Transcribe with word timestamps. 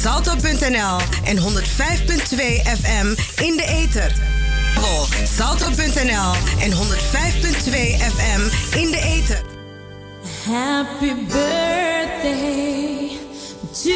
salto.nl 0.00 0.98
en 1.24 1.38
105.2 1.38 1.44
FM 2.64 3.14
in 3.42 3.56
de 3.56 3.64
ether. 3.66 4.12
Salto.nl 5.36 6.32
en 6.60 6.72
105.2 6.72 6.76
FM 8.14 8.42
in 8.78 8.90
de 8.90 9.00
ether. 9.00 9.42
Happy 10.44 11.14
birthday 11.28 13.10
to 13.82 13.90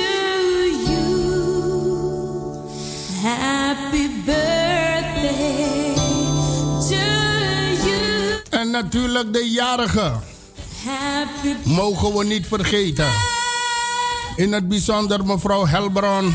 you. 0.87 1.05
Happy 3.23 4.09
birthday 4.25 5.95
to 6.89 7.05
you. 7.87 8.41
En 8.51 8.71
natuurlijk 8.71 9.33
de 9.33 9.51
jarige. 9.51 10.13
Mogen 11.65 12.15
we 12.15 12.25
niet 12.25 12.47
vergeten. 12.47 13.34
In 14.37 14.53
het 14.53 14.69
bijzonder 14.69 15.27
mevrouw 15.27 15.67
Helbron. 15.67 16.35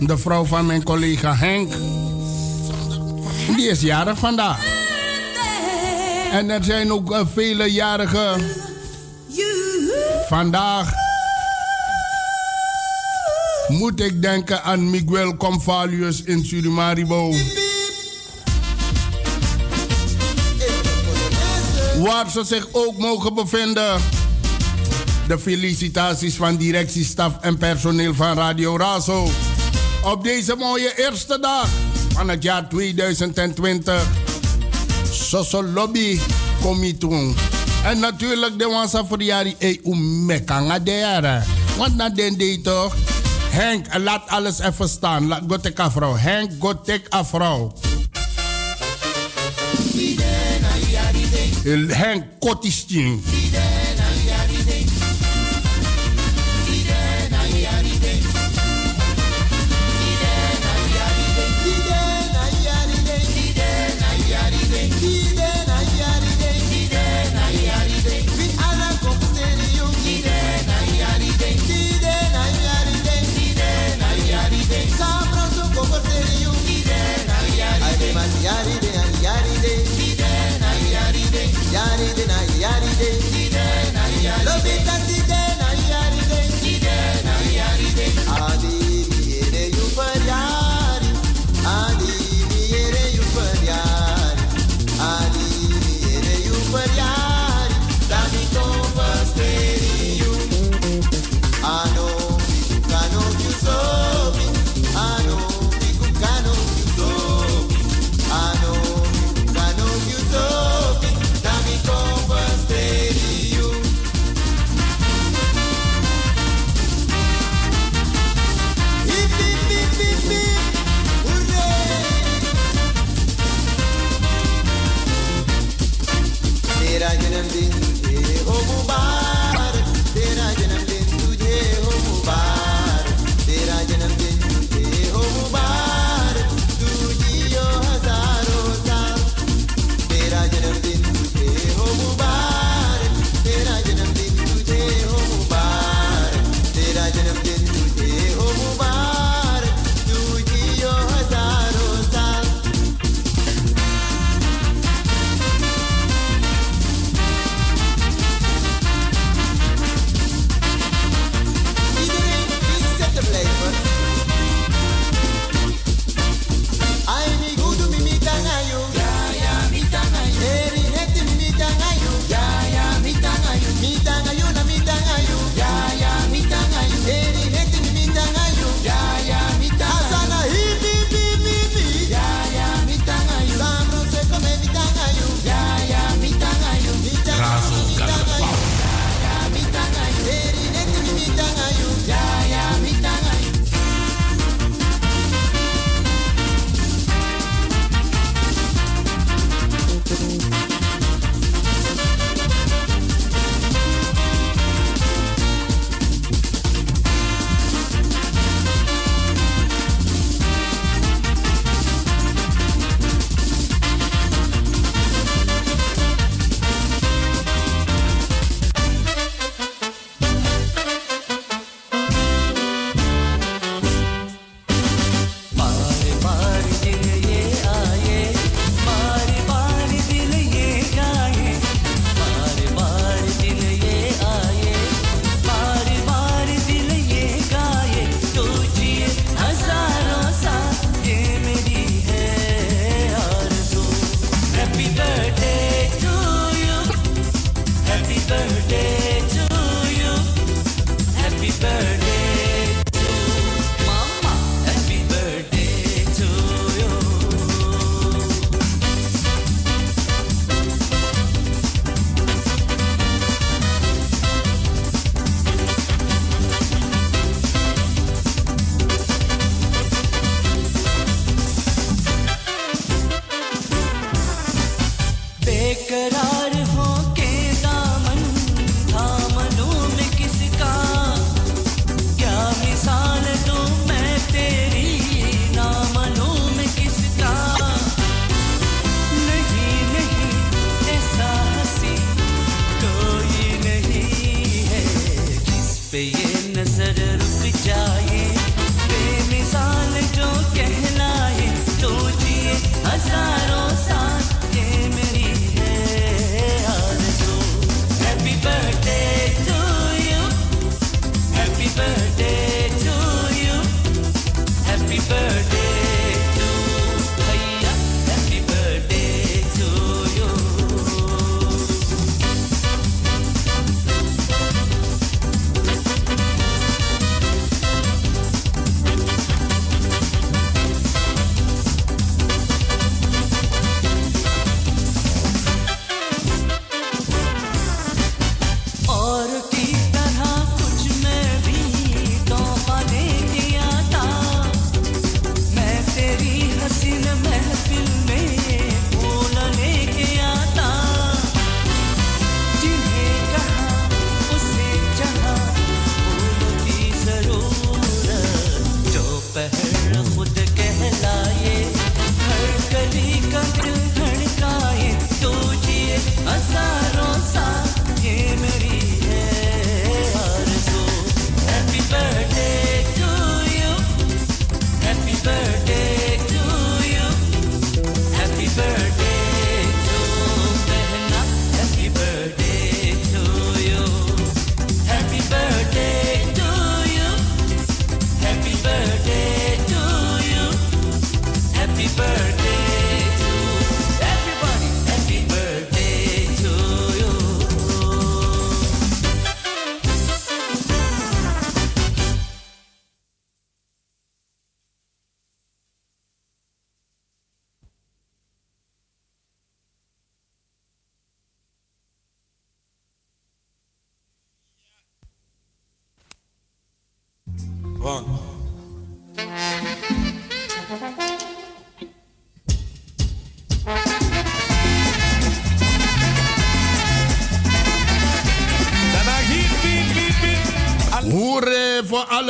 De 0.00 0.18
vrouw 0.18 0.44
van 0.44 0.66
mijn 0.66 0.82
collega 0.82 1.34
Henk. 1.34 1.72
Die 3.56 3.68
is 3.68 3.80
jarig 3.80 4.18
vandaag. 4.18 4.64
En 6.32 6.50
er 6.50 6.64
zijn 6.64 6.92
ook 6.92 7.12
uh, 7.12 7.20
vele 7.32 7.72
jarigen. 7.72 8.42
Vandaag 10.28 10.90
moet 13.68 14.00
ik 14.00 14.22
denken 14.22 14.62
aan 14.62 14.90
Miguel 14.90 15.36
Convalius 15.36 16.22
in 16.22 16.44
Surimaribo. 16.44 17.34
Waar 21.98 22.30
ze 22.30 22.44
zich 22.44 22.68
ook 22.72 22.98
mogen 22.98 23.34
bevinden. 23.34 24.00
De 25.30 25.38
felicitaties 25.38 26.34
van 26.34 26.56
directiestaf 26.56 27.32
en 27.40 27.58
personeel 27.58 28.14
van 28.14 28.36
Radio 28.36 28.76
Razo. 28.76 29.28
Op 30.04 30.24
deze 30.24 30.54
mooie 30.56 30.92
eerste 30.96 31.38
dag 31.40 31.68
van 32.14 32.28
het 32.28 32.42
jaar 32.42 32.68
2020. 32.68 34.06
Soso 35.10 35.64
Lobby 35.64 36.18
Comitoon. 36.60 37.34
En 37.84 37.98
natuurlijk 37.98 38.58
de 38.58 38.66
wansa 38.66 39.04
voor 39.04 39.22
jaren 39.22 39.54
e 39.58 39.76
umekanga 39.84 40.78
de 40.78 41.42
Want 41.76 41.96
na 41.96 42.08
den 42.08 42.38
day 42.38 42.60
toch. 42.62 42.96
Henk, 43.50 43.86
laat 43.98 44.28
alles 44.28 44.58
even 44.58 44.88
staan. 44.88 45.26
Laat 45.26 45.42
go 45.48 45.56
take 45.56 45.82
a 45.82 45.90
vrouw. 45.90 46.16
Henk, 46.16 46.50
go 46.58 46.80
take 46.82 47.14
a 47.14 47.24
vrouw. 47.24 47.72
Henk 51.88 52.24
Kotisting. 52.38 53.22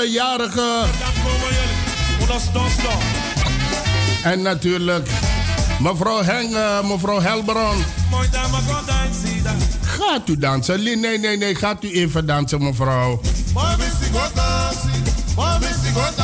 Alle. 0.01 0.85
En 4.23 4.43
natuurlijk 4.43 5.09
mevrouw 5.81 6.23
Heng, 6.23 6.51
uh, 6.51 6.89
mevrouw 6.89 7.21
Helbron. 7.21 7.85
Gaat 9.81 10.29
u 10.29 10.39
dansen? 10.39 10.83
Nee, 10.83 11.19
nee, 11.19 11.37
nee, 11.37 11.55
gaat 11.55 11.85
u 11.85 11.91
even 11.93 12.27
dansen, 12.27 12.63
mevrouw. 12.63 13.21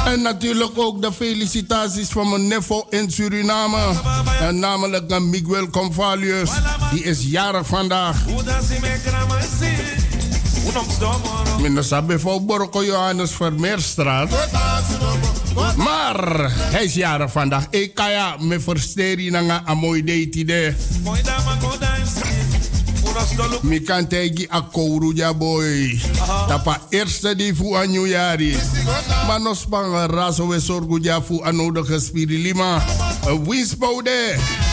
En 0.05 0.23
natuurlijk 0.23 0.79
ook 0.79 1.03
de 1.03 1.13
felicitaties 1.13 2.09
van 2.09 2.29
mijn 2.29 2.47
nevo 2.47 2.87
in 2.91 3.11
Suriname. 3.11 3.93
En 4.41 4.59
namelijk 4.59 5.21
Miguel 5.21 5.71
Convalius. 5.71 6.51
Die 6.93 7.03
is 7.05 7.23
jarig 7.23 7.67
vandaag. 7.67 8.17
Minder 11.61 11.85
sabi 11.85 12.19
voor 12.19 12.43
Borko 12.43 12.85
Johannes 12.85 13.31
Vermeerstraat. 13.31 14.29
Maar 15.77 16.51
hij 16.51 16.85
is 16.85 16.95
jarig 16.95 17.33
vandaag. 17.33 17.67
Ik 17.71 17.95
kan 17.95 18.11
ja 18.11 18.37
me 18.41 18.61
versteren 18.61 19.47
naar 19.47 19.63
een 19.67 19.79
mooi 19.79 20.05
date 20.05 20.75
Mi 23.63 23.81
kan 23.81 24.07
tegi 24.07 24.47
a 24.53 24.61
kouru 24.73 25.35
boy. 25.39 26.01
Tapa 26.49 26.81
eerste 26.89 27.37
di 27.37 27.55
fu 27.55 27.75
a 27.77 27.85
new 27.85 28.07
yari. 28.07 28.57
Maar 29.27 29.41
nos 29.41 29.67
bang 29.67 30.11
raso 30.11 30.49
we 30.49 30.61
sorgu 30.61 30.99
ja 31.03 31.23
fu 31.23 31.43
a 31.45 31.51
nodige 31.51 32.01
spirilima. 32.01 32.85
Winsboude. 33.47 34.37
Dai 34.37 34.66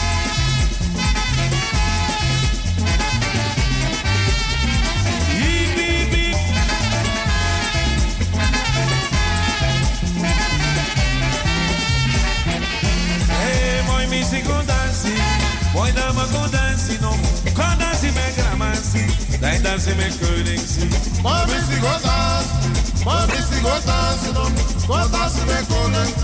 dansi 19.74 19.94
me 19.96 20.08
koning 20.20 20.58
si. 20.58 20.86
Ma 21.22 21.44
misi 21.46 21.80
go 21.80 21.90
dans. 22.06 22.46
Ma 23.04 23.26
misi 23.26 23.60
go 23.60 23.74
dans 23.86 24.22
no. 24.34 24.44
Go 24.86 24.98
dans 25.10 25.34
me 25.48 25.58
koning. 25.66 26.14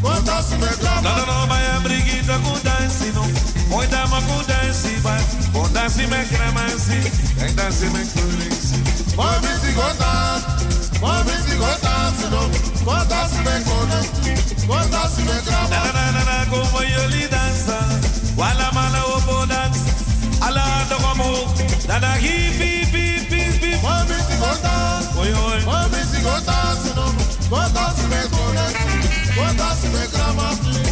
Go 0.00 0.12
dans 0.24 0.50
me 0.56 0.68
grama. 0.80 1.02
No 1.02 1.12
no 1.16 1.24
no 1.26 1.46
my 1.46 1.78
brigida 1.84 2.36
go 2.44 2.54
dansi 2.64 3.12
no. 3.14 3.22
Oi 3.76 3.86
da 3.92 4.06
ma 4.08 4.20
go 4.20 4.40
dansi 4.48 4.96
ba. 5.04 5.16
Go 5.52 5.68
dansi 5.74 6.06
me 6.08 6.24
grama 6.32 6.64
si. 6.78 6.98
Dai 7.38 7.52
dansi 7.52 7.86
me 7.92 8.02
koning 8.14 8.56
si. 8.56 8.80
Ma 9.16 9.28
misi 9.44 9.72
go 9.76 9.88
dans. 10.00 10.42
Ma 11.02 11.22
misi 11.28 11.56
go 11.60 11.72
dans 11.84 12.20
no. 12.32 12.42
Go 12.86 12.96
dans 13.12 13.34
me 13.44 13.54
koning. 13.68 14.08
Go 14.66 14.78
dans 14.88 15.16
me 15.28 15.36
grama. 15.44 15.68
Na 15.68 15.92
na 15.92 16.04
na 16.16 16.22
na 16.24 16.36
como 16.50 16.80
yo 16.80 17.04
li 17.12 17.28
dansa. 17.28 17.76
Wala 18.36 18.72
mala 18.72 19.02
opo 19.14 19.44
dansa. 19.46 19.92
Ala 20.46 20.84
do 20.88 20.96
como. 20.96 21.46
Da 21.86 21.98
da 21.98 22.12
hi 22.16 22.54
Oi, 25.16 25.32
oi. 25.32 25.64
Mami, 25.64 26.04
si 26.04 26.20
go 26.22 26.38
dance, 26.40 26.94
no. 26.94 27.06
Go 27.48 27.56
dance 27.72 28.02
me 28.10 28.20
kone. 28.32 28.66
Go 29.34 29.44
dance 29.56 29.88
me 29.88 30.06
gramati. 30.12 30.83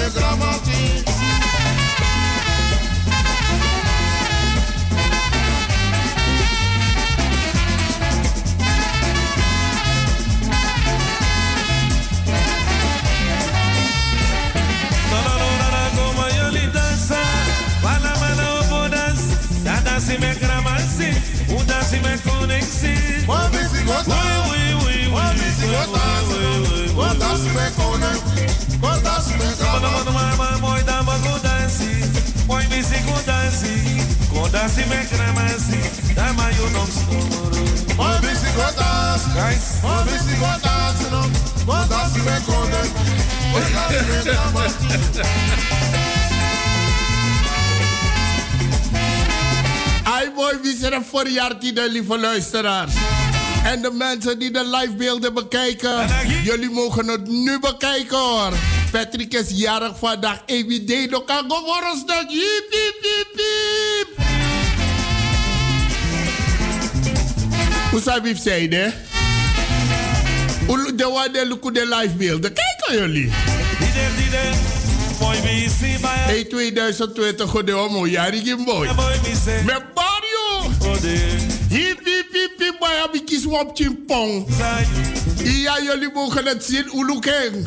de 0.00 0.10
gramatim. 0.10 1.04
danse 19.84 20.18
me 20.18 20.34
gramasi, 20.34 21.10
o 21.54 21.62
danse 21.64 22.00
me 22.00 22.18
conexi. 22.18 22.94
Move-se 23.26 23.82
gota, 23.84 24.16
move-se 24.48 25.66
gota, 25.68 26.00
move-se 26.30 26.68
gota. 26.68 26.79
Ai 50.04 50.30
mooi, 50.34 50.54
wie 50.62 50.76
zijn 50.76 50.92
er 50.92 51.02
voor 51.10 51.28
lieve 51.88 52.18
luisteraars? 52.18 52.92
En 53.64 53.82
de 53.82 53.90
mensen 53.90 54.38
die 54.38 54.50
de 54.50 54.64
livebeelden 54.64 55.34
bekijken, 55.34 56.06
jullie 56.44 56.70
mogen 56.70 57.08
het 57.08 57.28
nu 57.28 57.58
bekijken 57.60 58.18
hoor. 58.18 58.52
Patrick 58.90 59.34
is 59.34 59.46
jarig 59.48 59.98
vandaag. 59.98 60.42
EWD, 60.46 61.10
no 61.10 61.20
kan 61.20 61.44
go 61.50 61.64
worden 61.64 62.06
dat. 62.06 62.24
Hiep, 62.28 62.66
hiep, 62.70 63.32
hiep. 63.32 64.28
Hoe 67.90 68.00
zou 68.00 68.28
je 68.28 68.34
De 70.96 71.04
wat 71.04 71.34
de 71.34 71.46
look 71.48 71.74
de 71.74 71.86
livebeelden. 71.86 72.52
Kijken 72.52 73.06
jullie. 73.06 73.32
Hey 76.00 76.44
2020, 76.44 77.50
goed 77.50 77.70
homo, 77.70 78.06
jari 78.06 78.54
mooi. 78.56 78.90
Met 79.64 79.82
Mario. 79.94 80.70
Maar 82.80 83.00
heb 83.00 83.14
ik 83.14 83.26
kies 83.26 83.46
op 83.46 83.70
chimpong. 83.74 84.46
Ja, 85.42 85.82
jullie 85.82 86.10
mogen 86.14 86.46
het 86.46 86.64
zien, 86.64 86.90
Uluken. 86.94 87.66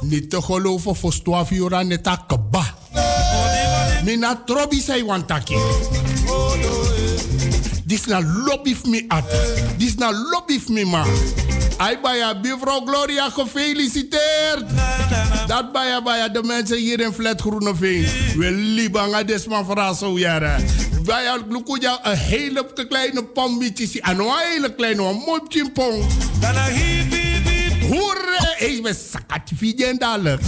Niet 0.00 0.30
te 0.30 0.42
geloven 0.42 0.96
voor 0.96 1.22
12 1.22 1.50
uur 1.50 1.74
aan 1.74 1.90
het. 1.90 2.08
Mina 4.04 4.42
trobi 4.46 4.80
zei 4.80 5.04
wantaki. 5.04 5.56
Dis 7.84 8.04
na 8.04 8.22
lobby 8.22 8.76
me 8.88 9.04
at. 9.08 9.24
Dis 9.76 9.94
na 9.94 10.12
lobby 10.12 10.60
me 10.68 10.84
ma. 10.84 11.04
Ai 11.76 11.98
baya, 12.02 12.40
buurvrouw 12.40 12.84
Gloria, 12.86 13.30
gefeliciteerd. 13.30 14.64
Dat 15.46 15.72
baya 15.72 16.02
baya, 16.02 16.28
de 16.28 16.42
mensen 16.42 16.76
hier 16.76 17.00
in 17.00 17.12
Flat 17.12 17.40
Groeneveen. 17.40 18.06
We 18.36 18.50
libanga 18.50 19.22
desman 19.22 19.64
verrassen 19.64 20.12
jaren. 20.12 20.64
Baya, 21.04 21.38
lukuja, 21.48 21.98
een 22.02 22.16
hele 22.16 22.66
kleine 22.88 23.24
pombitje. 23.24 24.00
En 24.00 24.18
een 24.18 24.30
hele 24.52 24.74
kleine, 24.74 25.02
een 25.02 25.22
mooi 25.26 25.40
chimpong. 25.48 26.04
Hoerre, 27.88 28.54
ik 28.58 28.82
ben 28.82 28.94
sakati 29.10 29.56
fidjen 29.56 29.98
dadelijk. 29.98 30.42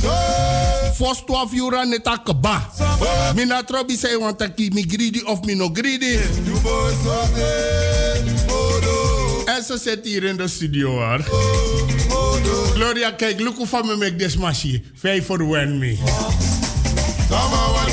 Fos 0.95 1.23
12 1.27 1.53
uur 1.53 1.77
aan 1.77 1.91
het 1.91 2.07
akaba. 2.07 2.71
Mina 3.35 3.63
trobi 3.63 3.97
zei, 3.97 4.19
want 4.19 4.43
ik 4.43 4.73
mi 4.73 4.85
greedy 4.89 5.21
of 5.25 5.45
mi 5.45 5.55
no 5.55 5.71
greedy. 5.73 6.19
En 9.57 9.63
ze 9.63 9.79
zit 9.79 10.05
hier 10.05 10.25
in 10.25 10.37
de 10.37 10.49
studio 10.49 10.91
hoor. 10.91 11.25
Gloria, 12.75 13.11
kijk, 13.11 13.41
look 13.41 13.57
hoe 13.57 13.67
van 13.67 13.87
me 13.87 13.97
make 13.97 14.17
this 14.17 14.37
machine. 14.37 14.83
Voor 15.23 15.51
win 15.51 15.79
me. 15.79 15.97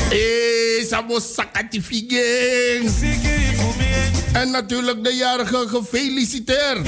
Hey, 0.09 0.85
Sabo 0.87 1.19
Sakati 1.19 1.81
Figen. 1.81 2.91
En 4.33 4.51
natuurlijk 4.51 5.03
de 5.03 5.15
jarige 5.15 5.67
gefeliciteerd. 5.67 6.87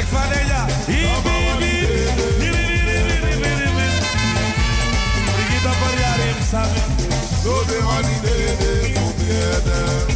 Ik 0.00 0.06
van 0.06 0.32
ella. 0.32 0.66
Brigita 5.32 5.72
Pariarim 5.80 6.42
Sami. 6.50 6.80
No 7.44 7.64
de 7.64 7.78
holiday, 7.82 8.56
de 9.64 10.09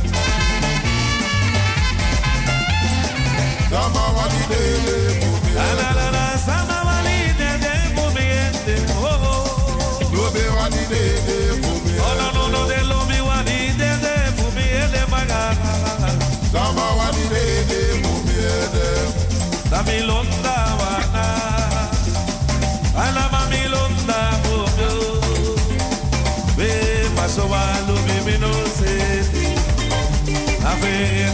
be 30.84 31.24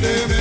de 0.00 0.33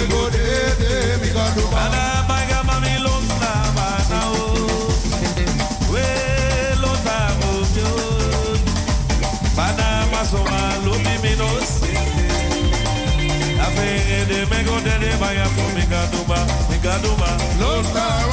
Daduma. 16.94 17.26
Long. 17.60 18.33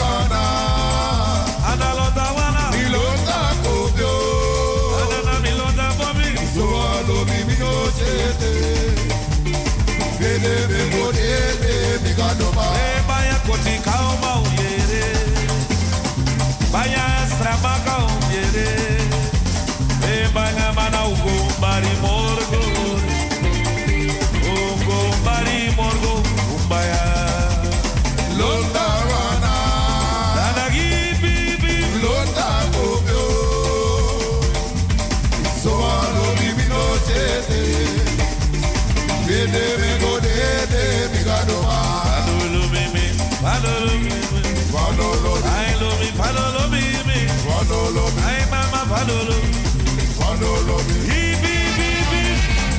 ló 50.41 50.53
lómi. 50.69 50.97
Ibi 51.23 51.55
bíbí 51.77 52.23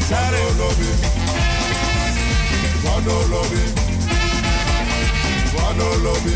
sáré 0.09 0.39
olómi. 0.51 0.89
Wọ́n 2.83 3.01
ló 3.07 3.17
lómi. 3.31 3.61
Wọ́n 5.55 5.73
ló 5.79 5.89
lómi. 6.05 6.35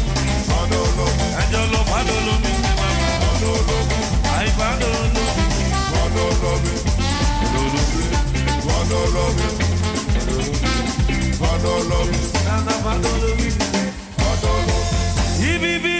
ẹjọ́ 1.41 1.63
lọ 1.73 1.79
fàdó 1.89 2.15
lómi 2.27 2.51
àìfàdó 4.37 4.89
lómi. 6.43 6.73
Fàdó 8.65 8.99
lómi. 9.15 9.45
Fàdó 11.39 11.73
lómi. 11.89 12.17
Nana 12.45 12.73
fàdó 12.85 13.11
lómi. 13.23 13.47
Fàdó 14.21 14.51
lómi. 14.67 14.85
Ibi 15.51 15.73
bi. 15.83 15.95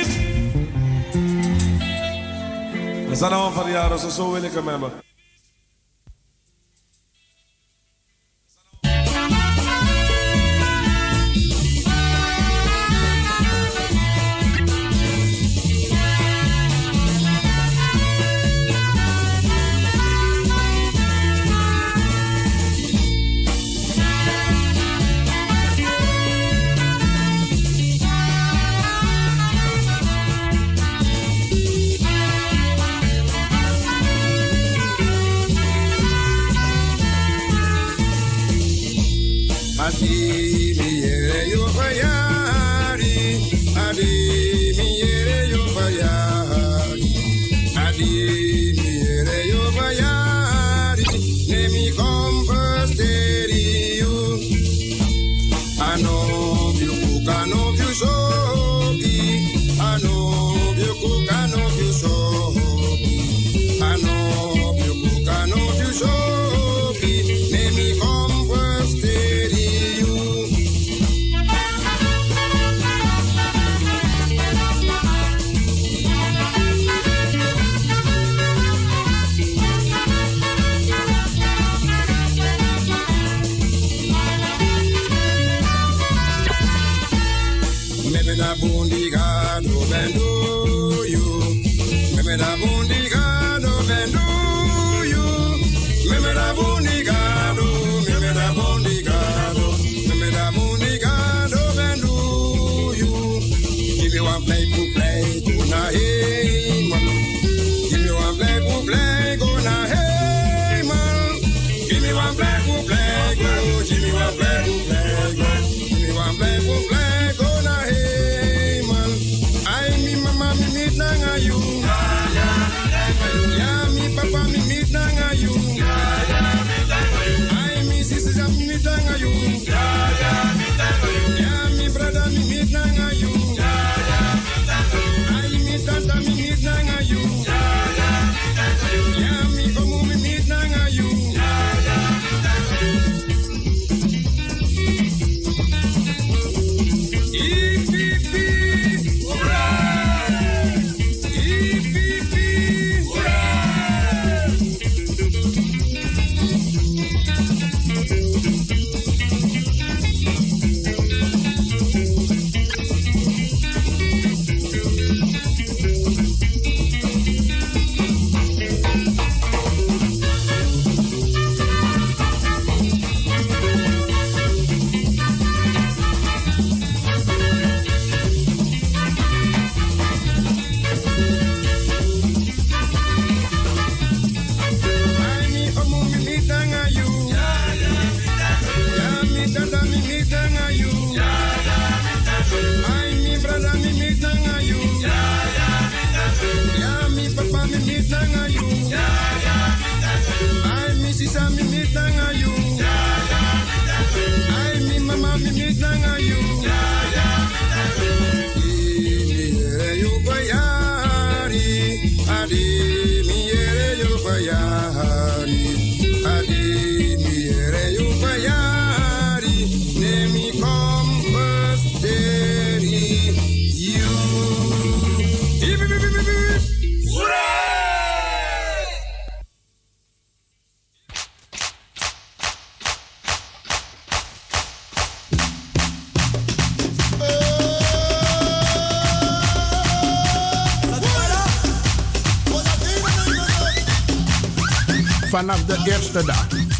Zana 3.19 3.37
wọn 3.41 3.53
fari 3.55 3.71
yàrá 3.75 3.97
soso 4.03 4.23
wele 4.31 4.49
kàmẹ́mà. 4.55 4.89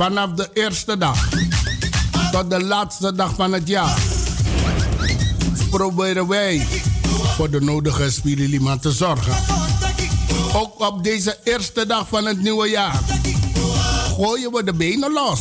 Vanaf 0.02 0.32
de 0.32 0.50
eerste 0.54 0.98
dag 0.98 1.30
tot 2.32 2.50
de 2.50 2.64
laatste 2.64 3.16
dag 3.16 3.36
van 3.36 3.54
het 3.54 3.68
jaar 3.68 4.02
proberen 5.70 6.28
wij 6.28 6.68
voor 7.36 7.50
de 7.50 7.62
nodige 7.62 8.12
spirulima 8.12 8.78
te 8.78 8.92
zorgen. 8.92 9.34
Ook 10.54 10.80
op 10.80 11.04
deze 11.04 11.38
eerste 11.44 11.86
dag 11.86 12.08
van 12.08 12.26
het 12.26 12.42
nieuwe 12.42 12.70
jaar 12.70 13.00
gooien 14.18 14.52
we 14.52 14.64
de 14.64 14.74
benen 14.74 15.12
los. 15.12 15.40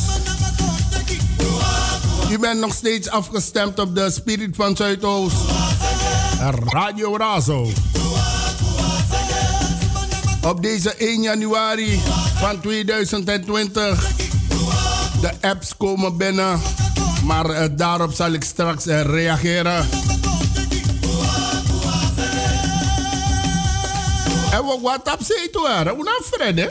U 2.30 2.38
bent 2.38 2.60
nog 2.60 2.74
steeds 2.74 3.08
afgestemd 3.08 3.78
op 3.78 3.94
de 3.94 4.10
Spirit 4.10 4.56
van 4.56 4.76
Zuidoost. 4.76 5.36
Radio 6.64 7.16
Razo. 7.16 7.70
Op 10.42 10.62
deze 10.62 10.94
1 10.94 11.22
januari 11.22 12.00
van 12.40 12.60
2020 12.60 14.09
de 15.20 15.30
apps 15.40 15.76
komen 15.76 16.16
binnen, 16.16 16.60
maar 17.24 17.50
uh, 17.50 17.64
daarop 17.72 18.12
zal 18.12 18.32
ik 18.32 18.44
straks 18.44 18.86
uh, 18.86 19.02
reageren. 19.02 19.88
En 24.52 24.64
wat 24.82 25.18
zee 25.20 25.50
toe, 25.50 25.68
hè? 25.68 25.90
Hoe 25.90 26.04
Fred, 26.24 26.58
hè? 26.58 26.68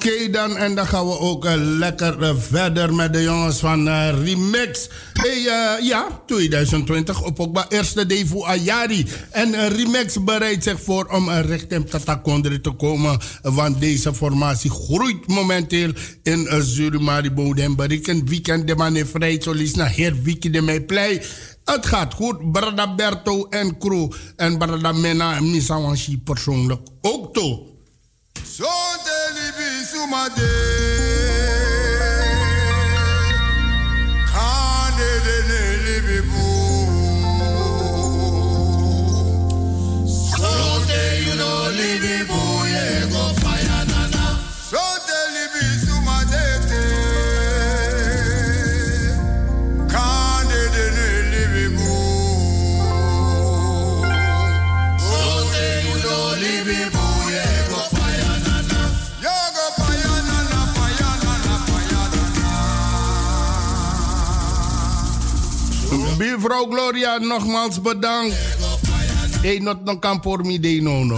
Oké 0.00 0.30
dan, 0.30 0.56
en 0.56 0.74
dan 0.74 0.86
gaan 0.86 1.06
we 1.06 1.18
ook 1.18 1.44
uh, 1.44 1.52
lekker 1.56 2.22
uh, 2.22 2.30
verder 2.38 2.94
met 2.94 3.12
de 3.12 3.22
jongens 3.22 3.58
van 3.58 3.88
uh, 3.88 4.08
Remix. 4.24 4.88
Hey, 5.12 5.40
ja, 5.82 6.22
2020 6.26 7.22
op 7.22 7.38
ook 7.38 7.66
eerste 7.68 8.06
Devu 8.06 8.42
Ayari. 8.42 9.06
En 9.30 9.68
Remix 9.68 10.24
bereidt 10.24 10.62
zich 10.64 10.80
voor 10.82 11.06
om 11.06 11.30
richting 11.30 11.88
Tatakondre 11.88 12.60
te 12.60 12.70
komen. 12.70 13.18
Want 13.42 13.80
deze 13.80 14.14
formatie 14.14 14.70
groeit 14.70 15.26
momenteel 15.26 15.92
in 16.22 16.48
Zurimaribo. 16.62 17.52
En 17.52 17.76
weekend 18.24 18.66
de 18.66 18.76
man 18.76 18.96
vrij, 18.96 19.40
zo 19.42 19.52
lies 19.52 19.74
naar 19.74 19.90
heer 19.90 20.22
Wiki 20.22 20.50
de 20.50 20.60
mij 20.60 20.80
plei. 20.80 21.20
Het 21.64 21.86
gaat 21.86 22.14
goed. 22.14 22.52
Brada 22.52 22.94
Berto 22.94 23.46
en 23.48 23.78
crew. 23.78 24.12
En 24.36 24.58
Brada 24.58 24.92
Mena 24.92 25.36
en 25.36 25.50
Misawanshi 25.50 26.18
persoonlijk 26.18 26.80
ook 27.00 27.34
toe. 27.34 27.68
Zo 28.56 28.66
sumade. 29.90 30.99
Buurvrouw 66.40 66.70
Gloria, 66.70 67.18
nogmaals 67.18 67.80
bedankt. 67.80 68.34
Hey, 69.42 69.58
not 69.58 69.84
no 69.84 69.98
kan 69.98 70.18
voor 70.22 70.46
me 70.46 70.60
de 70.60 70.80
no 70.82 71.04
no. 71.04 71.16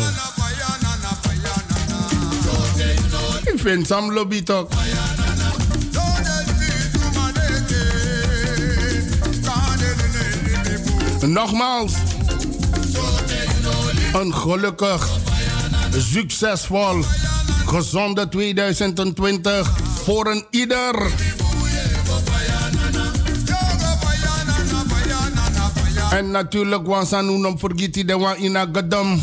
Ik 3.44 3.58
vind 3.60 3.86
Sam 3.86 4.12
lobby 4.12 4.42
toch. 4.42 4.68
Nogmaals. 11.20 11.92
Een 14.12 14.34
gelukkig, 14.34 15.08
succesvol, 15.96 17.04
gezonde 17.66 18.28
2020 18.28 19.72
voor 20.04 20.26
een 20.26 20.46
ieder. 20.50 21.10
En 26.12 26.30
natuurlijk 26.30 26.86
was 26.86 27.12
aan 27.12 27.58
vergeet 27.58 28.06
de 28.06 28.18
wa 28.18 28.34
in 28.34 28.56
Agadam. 28.56 29.20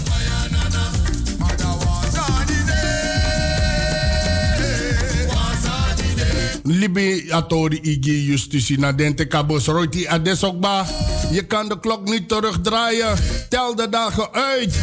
Libi 6.63 7.31
atori 7.31 7.79
igi 7.81 8.25
justitie 8.25 8.79
na 8.79 8.91
dente 8.91 9.25
kabos 9.25 9.65
roiti 9.65 10.07
adesokba. 10.07 10.85
Je 11.31 11.45
kan 11.45 11.69
de 11.69 11.79
klok 11.79 12.09
niet 12.09 12.27
terugdraaien. 12.27 13.17
Tel 13.49 13.75
de 13.75 13.89
dagen 13.89 14.31
uit. 14.31 14.77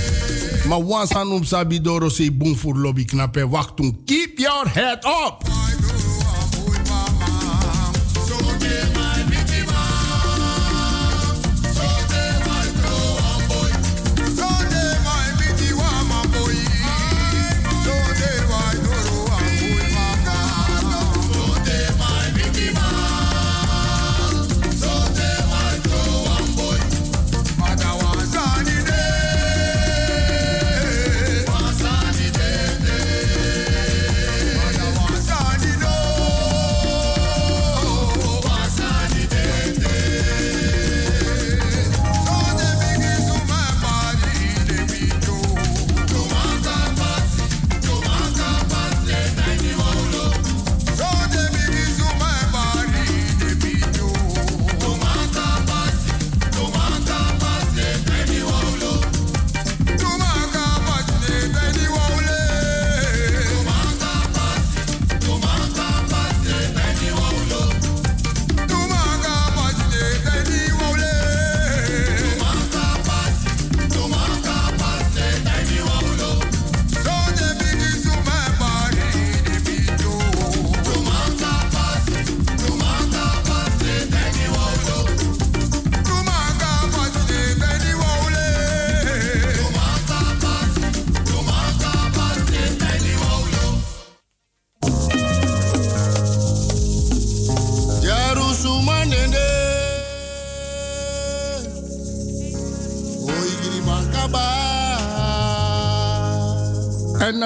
Maar 0.68 0.84
was 0.84 1.10
aan 1.10 1.32
um 1.32 1.44
sabi 1.44 1.80
se 2.08 2.32
boom 2.32 2.56
voor 2.56 2.76
lobby 2.76 3.04
knappe. 3.04 3.48
Wacht 3.48 3.76
toen. 3.76 4.02
Keep 4.04 4.38
your 4.38 4.70
head 4.72 5.04
up. 5.04 5.55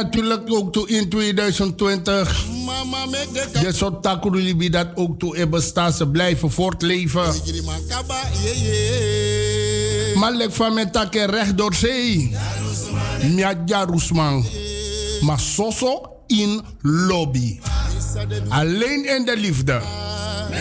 Natuurlijk 0.02 0.52
ook 0.52 0.72
toe 0.72 0.88
in 0.88 1.08
2020. 1.08 2.46
Mama, 2.64 2.98
Je 3.60 3.72
soort 3.72 4.02
takurulibi 4.02 4.70
dat 4.70 4.86
ook 4.94 5.18
toe 5.18 5.36
in 5.36 5.50
bestaan. 5.50 5.92
Ze 5.92 6.08
blijven 6.08 6.50
voortleven. 6.50 7.34
Maar 10.14 10.32
lek 10.32 10.52
van 10.52 10.74
mijn 10.74 10.90
takken 10.90 11.26
recht 11.26 11.56
door 11.56 11.74
zee. 11.74 12.36
Mia 13.22 13.62
Jarusman. 13.64 14.46
Maar 15.20 15.40
soso 15.40 16.02
in 16.26 16.60
lobby. 16.80 17.58
Alleen 18.48 19.16
in 19.16 19.24
de 19.24 19.36
liefde. 19.36 19.80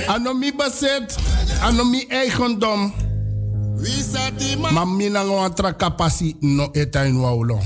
Anomi 0.07 0.53
bezit. 0.55 1.15
Anomi 1.61 2.05
eigendom. 2.07 2.93
Maar 4.71 5.75
kapasi 5.75 6.35
no 6.39 6.69
eta 6.71 7.01
in 7.01 7.19
wa 7.19 7.31
olo. 7.31 7.59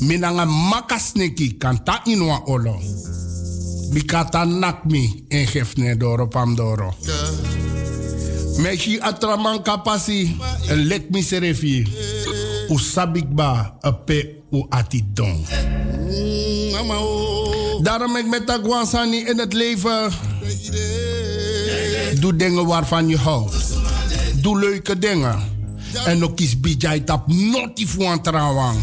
Minanga 0.00 0.44
makasneki 0.44 1.58
kanta 1.58 2.00
in 2.04 2.20
wa 2.26 2.42
olo. 2.46 2.80
Bikata 3.92 4.44
nakmi 4.44 5.24
en 5.28 5.46
geef 5.46 5.76
ne 5.76 5.96
doro 5.96 6.26
pam 6.26 6.54
doro. 6.54 6.94
Meshi 8.58 9.00
atraman 9.00 9.62
kapasi 9.62 10.36
lek 10.88 11.10
mi 11.10 11.22
serefi. 11.22 11.86
U 12.70 12.78
sabikba 12.78 13.76
pe 14.06 14.42
u 14.52 14.66
atidon. 14.68 15.44
Mm. 16.10 16.60
Daarom 17.82 18.16
ik 18.16 18.26
met 18.26 18.50
Agwansani 18.50 19.16
in 19.16 19.38
het 19.38 19.52
leven. 19.52 20.12
Doe 22.20 22.36
dingen 22.36 22.66
waarvan 22.66 23.08
je 23.08 23.16
houdt. 23.16 23.56
Doe 24.34 24.58
leuke 24.58 24.98
dingen. 24.98 25.40
En 26.04 26.24
ook 26.24 26.36
kies 26.36 26.60
bijjai 26.60 27.04
tap 27.04 27.24
voor 27.74 28.12
een 28.12 28.22
trouwang. 28.22 28.78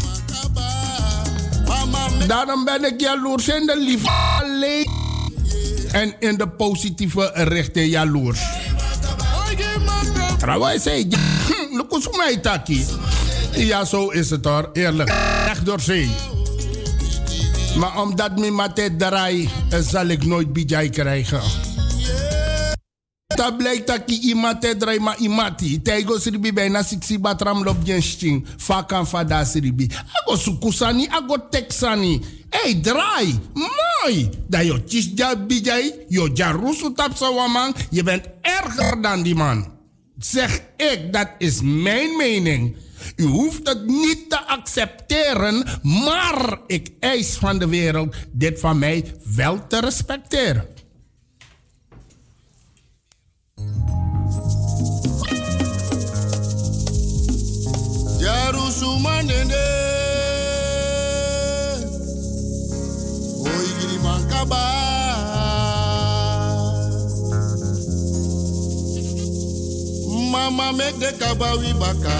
Daarom 2.26 2.64
ben 2.64 2.84
ik 2.84 3.00
jaloers 3.00 3.48
in 3.48 3.66
de 3.66 3.78
liefde 3.78 4.10
alleen. 4.42 4.90
En 5.92 6.14
in 6.18 6.36
de 6.36 6.48
positieve 6.48 7.30
richting 7.34 7.90
jaloers. 7.90 8.40
Trouwens, 10.38 10.82
zei 10.82 11.06
je, 11.08 11.68
look 11.72 11.92
eens 11.92 12.08
mij 12.16 12.36
taki. 12.36 12.86
Ja, 13.52 13.84
zo 13.84 14.08
is 14.08 14.30
het 14.30 14.44
hoor, 14.44 14.70
eerlijk. 14.72 15.12
Echt 15.48 15.64
door 15.64 15.80
zee. 15.80 16.10
Maar 17.76 18.02
omdat 18.02 18.38
mijn 18.38 18.54
mate 18.54 18.94
draai, 18.98 19.50
zal 19.90 20.06
ik 20.06 20.24
nooit 20.24 20.52
bijjai 20.52 20.90
krijgen. 20.90 21.40
Dat 23.38 23.56
blijkt 23.56 23.86
dat 23.86 24.02
ik 24.06 24.22
iemand 24.22 24.60
te 24.60 24.76
draai, 24.76 24.98
maar 24.98 25.18
imati. 25.18 25.82
Tijgo 25.82 26.18
siribi 26.18 26.52
bijna 26.52 26.82
siksi 26.82 27.18
batram 27.18 27.64
lop 27.64 27.76
jensting. 27.84 28.46
Fakan 28.56 29.06
fada 29.06 29.44
siribi. 29.44 29.90
Ago 30.12 30.36
sukusani, 30.36 31.06
ago 31.08 31.36
texani. 31.50 32.20
Hey, 32.50 32.74
draai. 32.82 33.38
Mooi. 33.54 34.30
Dat 34.48 34.64
je 34.64 34.84
tis 34.84 35.10
ja 35.14 35.36
bijjai. 35.36 35.94
Je 36.08 36.30
jarusu 36.34 36.92
tapsa 36.94 37.34
waman. 37.34 37.74
Je 37.90 38.02
bent 38.02 38.24
erger 38.40 39.02
dan 39.02 39.22
die 39.22 39.34
man. 39.34 39.66
Zeg 40.18 40.60
ik, 40.76 41.12
dat 41.12 41.28
is 41.38 41.60
mijn 41.62 42.16
mening. 42.16 42.76
U 43.16 43.24
hoeft 43.24 43.68
het 43.68 43.86
niet 43.86 44.30
te 44.30 44.46
accepteren, 44.46 45.64
maar 45.82 46.58
ik 46.66 46.88
eis 47.00 47.36
van 47.36 47.58
de 47.58 47.68
wereld 47.68 48.14
dit 48.32 48.60
van 48.60 48.78
mij 48.78 49.04
wel 49.36 49.66
te 49.66 49.80
respecteren. 49.80 50.77
Jarusumanende 58.68 59.64
Oigiri 63.40 63.98
mankaba 64.02 64.60
Mama 70.30 70.72
make 70.76 70.98
the 71.00 71.16
kaba 71.18 71.56
wibaka 71.56 72.12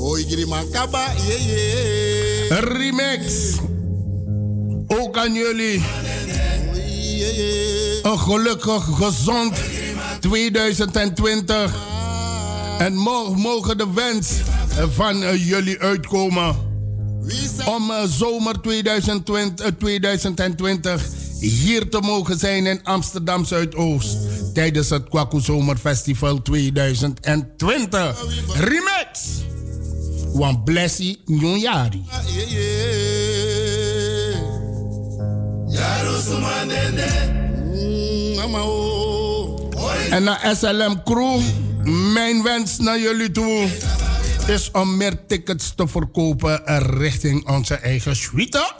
Oigiri 0.00 0.46
mankaba 0.46 1.06
yeah 1.28 2.58
Remix. 2.60 3.54
Ook 4.88 5.18
aan 5.18 5.32
jullie. 5.34 5.82
Een 8.02 8.18
gelukkig, 8.18 8.84
gezond 8.98 9.56
2020. 10.20 11.95
En 12.78 12.94
mo- 12.96 13.34
mogen 13.34 13.78
de 13.78 13.92
wens 13.94 14.28
van 14.94 15.22
eh, 15.22 15.48
jullie 15.48 15.78
uitkomen. 15.80 16.56
Om 17.66 17.90
eh, 17.90 18.02
zomer 18.08 18.60
2020, 18.60 19.66
eh, 19.66 19.72
2020 19.78 21.02
hier 21.40 21.88
te 21.90 22.00
mogen 22.00 22.38
zijn 22.38 22.66
in 22.66 22.80
Amsterdam 22.84 23.44
Zuidoost. 23.44 24.16
Tijdens 24.54 24.90
het 24.90 25.08
Kwaku 25.08 25.40
Zomerfestival 25.40 26.42
2020. 26.42 28.24
Remix! 28.54 29.20
Wan 30.32 30.62
blessie 30.64 31.18
Jarusumanende 35.68 37.06
Mama 38.36 38.62
oh 38.62 39.70
En 40.10 40.22
naar 40.24 40.52
SLM 40.56 41.02
Crew, 41.04 41.40
mijn 41.86 42.42
wens 42.42 42.78
naar 42.78 42.98
jullie 42.98 43.30
toe 43.30 43.68
is 44.46 44.70
om 44.70 44.96
meer 44.96 45.26
tickets 45.26 45.72
te 45.74 45.88
verkopen 45.88 46.66
eh, 46.66 46.78
richting 46.80 47.48
onze 47.48 47.74
eigen 47.74 48.16
suite. 48.16 48.72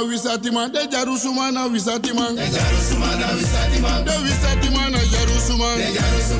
Jarusumana 0.00 0.08
Wisatiman, 0.08 0.72
de 0.72 0.86
Jarusumana 0.88 1.66
Wisatiman, 1.66 2.36
de 2.36 2.42
Jarusumana 2.50 3.34
Wisatiman, 3.36 4.04
de 4.04 4.10
Wisatimana 4.22 4.98
Jarusuman, 5.12 5.76
de 5.78 5.92
Jarusumana 5.92 6.39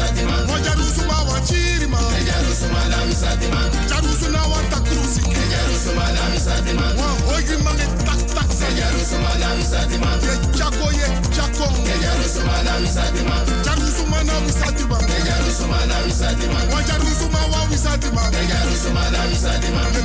Jarusumana 0.00 0.08
Wisatiman, 0.08 0.48
wa 0.48 0.60
Jarusuma 0.60 1.40
Chirima, 1.44 1.98
de 1.98 2.24
Jarusumana 2.24 2.96
Wisatiman, 3.06 3.70
Jarusuna 3.88 4.42
wa 4.48 4.62
Takrusi, 4.70 5.20
de 5.20 5.44
Jarusumana 5.52 6.22
Wisatiman, 6.32 6.96
wa 6.96 7.36
Ogri 7.36 7.56
Mange 7.64 7.86
Tak 8.04 8.20
Tak, 8.34 8.48
de 8.48 8.68
Jarusumana 8.80 9.48
Wisatiman, 9.56 10.20
de 10.20 10.58
Chako 10.58 10.88
ye 10.92 11.06
Chako, 11.36 11.66
de 11.84 11.94
Jarusumana 12.00 12.72
Wisatiman, 12.80 13.44
Jarusumana 13.64 14.34
Wisatiman, 14.46 15.06
de 15.06 15.18
Jarusumana 15.28 15.96
Wisatiman, 16.06 16.66
wa 16.72 16.82
Jarusuma 16.82 17.40
wa 17.52 17.60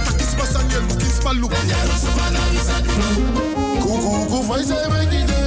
Takis 0.05 0.35
Basanye 0.35 0.79
Lukis 0.87 1.19
Palu, 1.23 1.47
de 1.47 1.55
Jarusumana 1.71 2.39
Wisatiman. 2.51 3.15
Kuku 3.81 4.43
vai 4.43 4.63
ser 4.63 4.89
megide, 4.89 5.44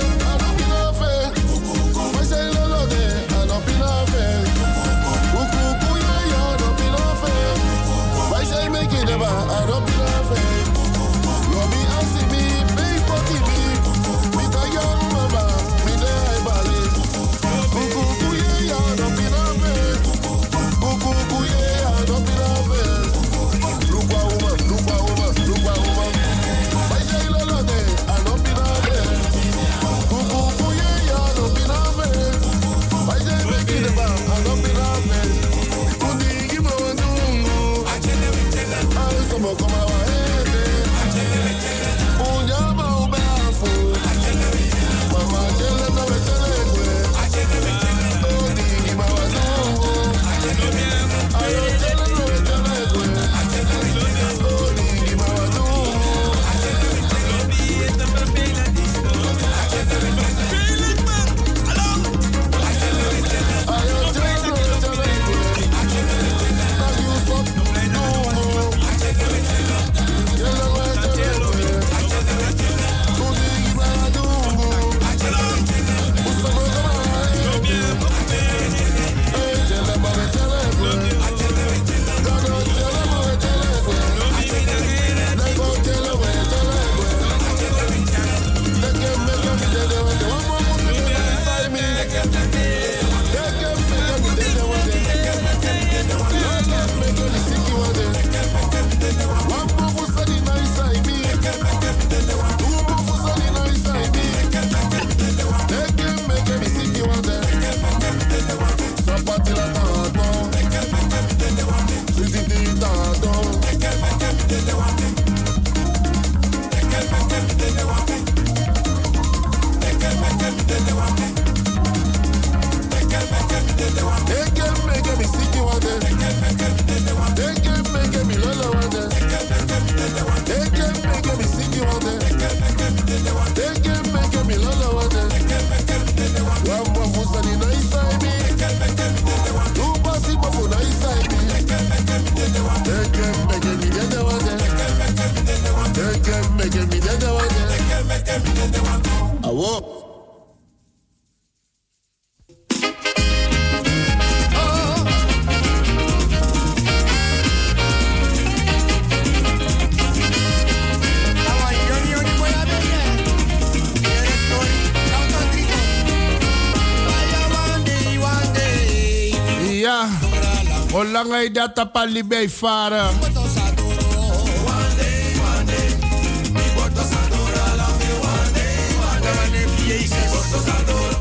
hoe 171.18 171.26
lang 171.26 171.40
hij 171.40 171.52
dat 171.52 171.74
tapali 171.74 172.24
bij 172.24 172.48
varen? 172.48 173.18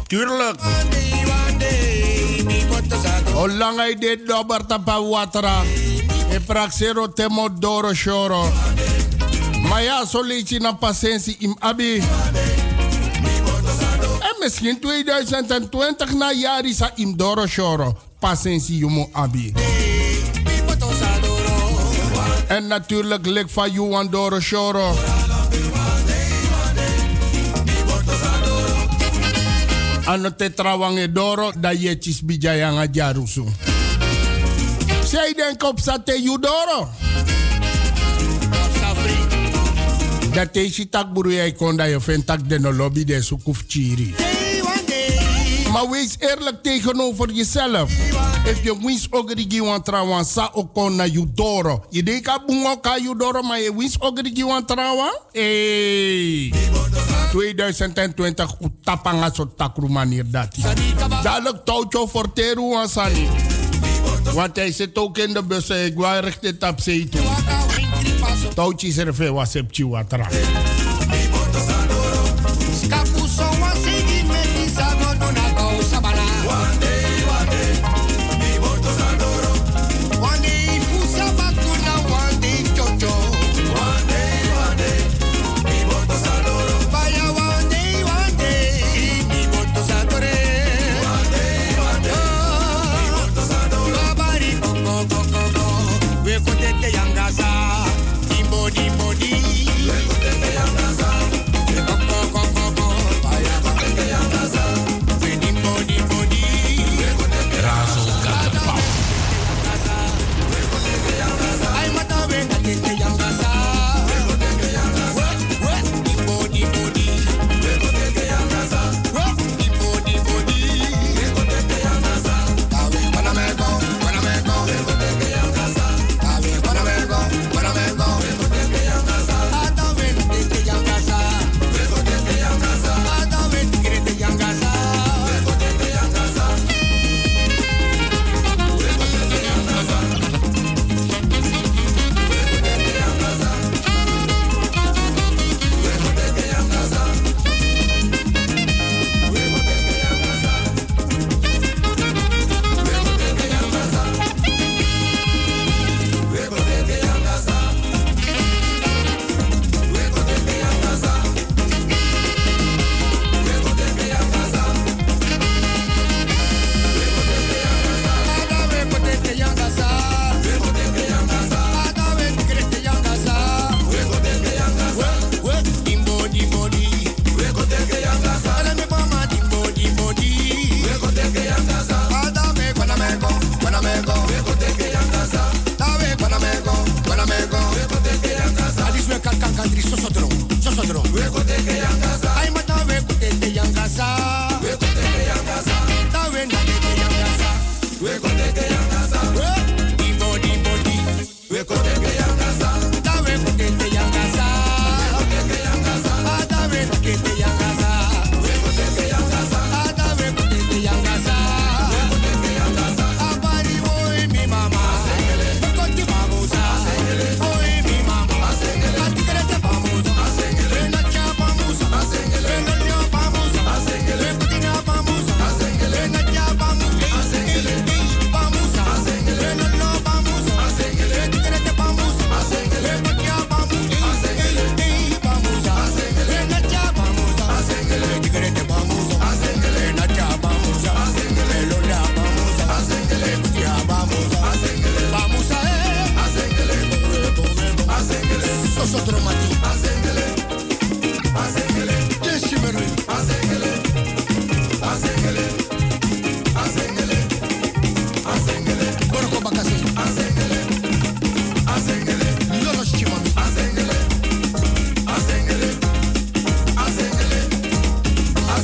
Tuurlijk. 0.08 0.60
Lang 3.58 3.78
hij 3.78 3.96
dit 3.96 4.28
dobber 4.28 4.66
tapa 4.66 5.02
watra? 5.02 5.62
E 6.32 6.40
praxero 6.40 7.14
temodoro 7.14 7.94
shoro. 7.94 8.52
Maar 9.70 9.84
ja, 9.84 10.06
zo 10.06 10.24
leed 10.24 10.50
je 10.50 10.60
na 10.60 10.72
patiëntie 10.72 11.36
im 11.40 11.56
abi. 11.60 12.04
misschien 14.48 14.80
2020 14.80 16.14
na 16.14 16.32
jari 16.32 16.74
sa 16.74 16.92
imdoro 16.96 17.48
shoro. 17.48 17.98
Pasensi 18.20 18.80
jumo 18.80 19.10
abi. 19.12 19.54
En 22.58 22.68
natuurlijk 22.68 23.26
lik 23.26 23.50
van 23.50 23.72
Juan 23.72 24.10
Doro 24.10 24.40
Shoro. 24.40 24.96
Ano 30.06 30.36
te 30.36 30.54
trawange 30.54 31.12
doro 31.12 31.52
da 31.60 31.72
yetjes 31.72 32.22
bijayanga 32.22 32.88
jarusu. 32.92 33.44
Zij 35.06 35.34
denk 35.36 35.64
op 35.64 35.80
sate 35.80 36.22
Judoro. 36.22 36.90
Dat 40.34 40.56
is 40.56 40.86
tak 40.90 41.14
buru 41.14 41.34
jij 41.34 41.52
kon 41.52 41.76
dat 41.76 41.90
je 41.90 42.02
vindt 42.02 42.26
tak 42.26 42.50
de 42.50 42.74
lobby 42.74 43.04
de 43.04 43.22
sukuf 43.22 43.64
chiri. 43.68 44.16
Maar 45.72 45.90
wees 45.90 46.16
eerlijk 46.20 46.64
tegenover 46.64 47.32
jezelf. 47.32 47.92
If 48.48 48.64
je 48.64 48.78
wins 48.80 49.08
ogrigi 49.10 49.60
wan 49.62 49.84
trawan 49.84 50.26
sa 50.26 50.50
okon 50.54 50.96
na 50.96 51.06
Judoro. 51.06 51.86
Je 51.90 52.04
denkt 52.04 52.26
dat 52.26 52.46
bungo 52.46 52.78
ka 52.80 52.98
Judoro, 52.98 53.42
maar 53.42 53.60
je 53.60 53.76
wins 53.76 54.00
ogrigi 54.00 54.44
wan 54.44 54.66
trawan? 54.66 55.12
Hey. 55.32 56.54
2020 57.32 58.56
utapanga 58.60 59.30
so 59.34 59.52
takru 59.56 59.90
manier 59.90 60.24
dati. 60.32 60.62
Dadelijk 61.24 61.66
touwtje 61.66 62.08
voor 62.08 62.34
teru. 62.34 62.88
Want 64.34 64.56
hij 64.56 64.72
zit 64.72 64.98
ook 64.98 65.18
in 65.18 65.34
de 65.34 65.44
bus. 65.44 65.70
Ik 65.70 65.96
wil 65.96 66.20
richting 66.20 66.60
tap 66.60 66.80
toe. 66.80 67.08
Touwtje 68.56 69.06
er 69.06 69.16
veel 69.16 69.34
was 69.34 69.56
op. 69.56 69.72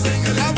sing 0.04 0.26
along. 0.28 0.53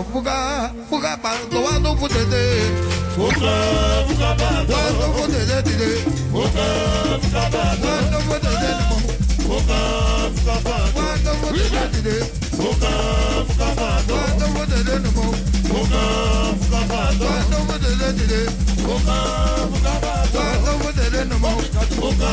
Fuga, 0.00 0.12
fuga, 0.12 0.72
fuga 0.88 1.16
pa 1.22 1.32
loa 1.52 1.78
no 1.78 1.94
futete. 1.94 2.42
Fuga, 3.14 3.52
fuga 4.08 4.30
pa 4.40 4.50
loa 4.64 4.90
no 4.96 5.06
futete. 5.12 5.88
Fuga, 6.32 6.66
fuga 7.20 7.44
pa 7.52 7.64
loa 7.82 8.00
no 8.10 8.18
futete. 8.24 8.70
Fuga, 9.44 9.80
fuga 10.36 10.56
pa 10.64 10.76
loa 10.96 11.12
no 11.24 11.32
futete. 11.42 12.16
Fuga, 12.56 12.92
fuga 13.44 13.68
pa 13.76 13.88
loa 14.08 14.24
no 14.40 14.46
futete. 14.56 15.04
Fuga, 15.68 16.02
fuga 16.60 16.80
pa 16.88 17.00
loa 17.20 17.36
no 17.50 17.58
futete. 17.68 18.40
Fuga, 18.80 19.16
fuga 19.68 19.94
pa 20.00 20.14
loa 20.32 20.52
no 20.64 20.72
futete. 20.80 21.20
Fuga, 22.00 22.32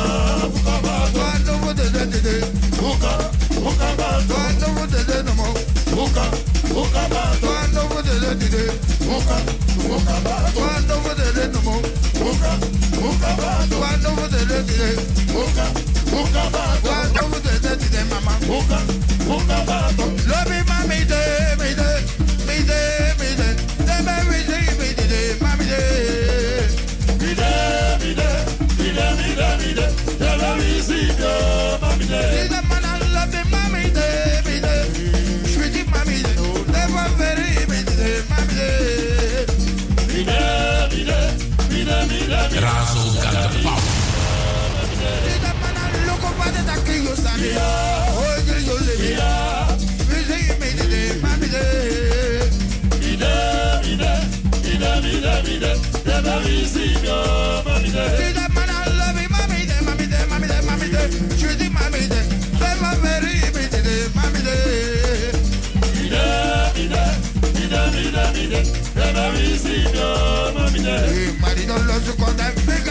fuga 0.56 0.76
pa 0.86 0.96
loa 1.14 1.32
no 1.46 1.54
futete. 1.64 2.36
Fuga, 2.80 3.12
fuga 3.60 3.90
pa 4.00 4.10
loa 4.30 4.46
no 4.56 4.68
futete. 4.78 5.18
Fuga, 5.98 6.26
fuga 6.72 7.04
pa 7.10 7.24
loa 7.42 7.57
dìde. 8.34 8.40
Dìde. 8.40 8.58
Màmá. 18.12 18.38
Razo 42.28 43.20
kan 43.22 43.52
de 43.52 43.60
pauw. 43.64 43.80
Mami 66.68 66.88
de, 66.88 67.02
mami 67.72 68.08
de, 68.12 68.22
mami 68.22 68.48
de, 68.48 68.97
Marido, 71.40 71.78
lo 71.80 72.00
su 72.00 72.16
contacto 72.18 72.87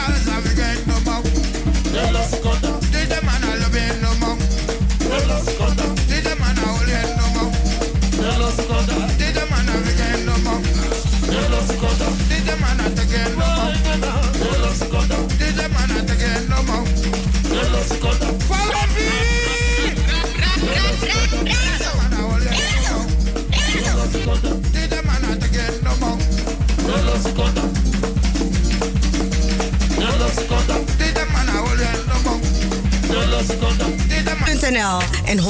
en 34.66 35.38
105.2 35.38 35.44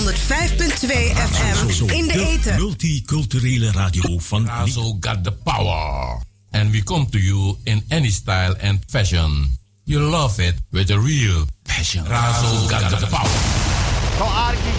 FM 1.17 1.93
in 1.93 2.07
de 2.07 2.27
eten. 2.27 2.61
Multiculturele 2.61 3.71
radio 3.71 4.19
van 4.19 4.47
Razo 4.47 4.97
got 5.01 5.25
the 5.25 5.33
power. 5.33 6.21
And 6.51 6.71
we 6.71 6.83
come 6.83 7.07
to 7.11 7.19
you 7.19 7.57
in 7.64 7.85
any 7.89 8.11
style 8.11 8.55
and 8.61 8.79
fashion. 8.87 9.59
You 9.85 10.01
love 10.01 10.43
it 10.43 10.55
with 10.71 10.91
a 10.91 10.99
real 10.99 11.45
passion. 11.62 12.05
Razo 12.05 12.69
got 12.69 13.01
the 13.01 13.07
power. 13.07 13.55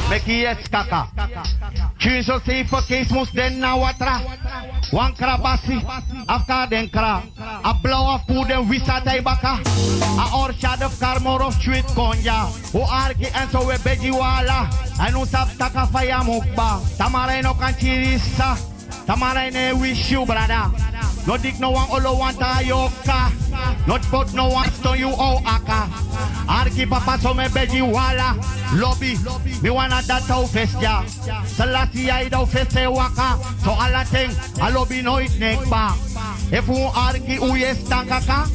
Meki 0.10 0.42
yes 0.42 0.68
kaka. 0.72 1.08
Chinso 2.00 2.40
for 2.68 2.82
case 2.82 3.12
mus 3.12 3.30
den 3.32 3.60
na 3.60 3.78
watra. 3.78 4.22
Wan 4.92 5.14
krabasi, 5.14 5.84
after 6.28 6.68
den 6.70 6.90
kra. 6.90 7.22
A 7.64 7.74
blow 7.84 8.16
of 8.16 8.22
food 8.26 8.50
and 8.52 8.70
wisa 8.70 9.04
baka. 9.24 9.60
A 10.18 10.38
orchard 10.38 10.82
of 10.82 10.94
karmor 11.00 11.42
of 11.42 11.54
street 11.54 11.86
konja. 11.96 12.48
O 12.74 12.86
argi 12.86 13.30
en 13.36 13.50
so 13.50 13.68
we 13.68 13.76
beji 13.76 14.12
wala. 14.12 14.70
En 15.06 15.14
usap 15.14 15.58
taka 15.58 15.86
faya 15.88 16.24
mukba. 16.24 16.80
No 17.44 17.54
kanchirisa. 17.54 18.76
Tamaray 19.08 19.53
ne 19.53 19.72
wish 19.72 20.12
you 20.12 20.26
brother. 20.26 20.70
No 21.26 21.38
dig 21.38 21.60
no 21.62 21.72
one 21.72 21.88
olo 21.89 22.18
want 22.20 22.41
a 22.41 22.62
yoka. 22.62 23.32
Not 23.88 24.01
put 24.03 24.34
no 24.34 24.49
one 24.49 24.70
to 24.84 24.97
you 24.97 25.12
oh 25.12 25.39
aka. 25.45 25.88
Arki 26.47 26.86
papa 26.89 27.18
so 27.22 27.34
me 27.34 27.45
beji 27.45 27.82
wala. 27.82 28.36
Lobby, 28.76 29.16
me 29.62 29.70
wanna 29.70 30.01
that 30.01 30.30
out 30.30 30.49
fest 30.49 30.82
ya. 30.82 31.03
Salati 31.45 32.10
I 32.10 32.28
do 32.28 32.45
fest 32.45 32.76
waka. 32.76 33.39
So 33.64 33.72
ala 33.72 34.03
ting, 34.12 34.32
a 34.62 34.72
lobby 34.72 35.01
no 35.01 35.18
it 35.18 35.39
nek 35.39 35.70
ba. 35.70 35.95
If 36.51 36.68
un 36.68 36.91
arki 36.91 37.39
u 37.39 37.55
yes 37.55 37.84
tankaka. 37.84 38.45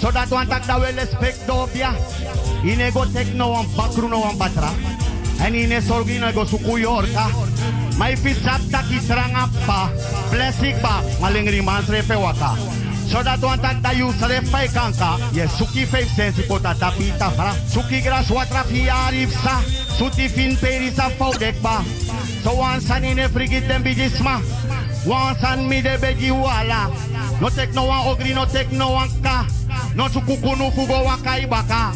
So 0.00 0.10
that 0.10 0.28
one 0.32 0.48
tak 0.48 0.66
da 0.66 0.80
well 0.80 0.94
respect 0.94 1.46
dobia. 1.46 1.94
Ine 2.64 2.90
go 2.92 3.04
tek 3.04 3.34
no 3.34 3.50
one 3.50 3.66
bakru 3.66 4.10
no 4.10 4.18
one 4.18 4.36
batra. 4.36 4.70
En 5.40 5.54
ine 5.54 5.80
sorgi 5.80 6.18
no 6.18 6.32
go 6.32 6.44
suku 6.44 6.76
yorka. 6.78 7.30
Mai 7.98 8.16
pisap 8.16 8.60
taki 8.70 9.00
tranga 9.06 9.48
pa. 9.66 9.90
Blessing. 10.30 10.76
So 13.12 13.22
that 13.22 13.42
one 13.42 13.60
tak 13.60 13.82
da 13.82 13.92
sare 14.18 14.40
fai 14.40 14.68
kanka. 14.68 15.20
Yes, 15.34 15.52
suki 15.58 15.84
fei 15.84 16.04
sensi 16.16 16.48
kota 16.48 16.74
tapita 16.74 17.28
fra. 17.36 17.52
Suki 17.68 18.00
gras 18.00 18.30
watra 18.30 18.64
fiari 18.64 19.28
sa. 19.28 19.60
Suti 19.98 20.28
fin 20.30 20.56
peri 20.56 20.90
sa 20.90 21.10
fau 21.10 21.32
dekba. 21.34 21.84
So 22.42 22.54
one 22.54 22.80
san 22.80 23.04
in 23.04 23.18
a 23.18 23.28
dem 23.28 23.82
bijisma. 23.84 24.40
One 25.04 25.36
san 25.36 25.68
mi 25.68 25.82
de 25.82 25.98
beji 25.98 26.30
wala. 26.30 26.88
No 27.38 27.50
take 27.50 27.74
no 27.74 27.84
one 27.84 28.00
ogri, 28.00 28.34
no 28.34 28.46
take 28.46 28.72
no 28.72 28.92
one 28.92 29.10
ka. 29.22 29.46
No 29.94 30.08
tukukunu 30.08 30.72
fugo 30.72 31.04
waka 31.04 31.36
ibaka. 31.38 31.92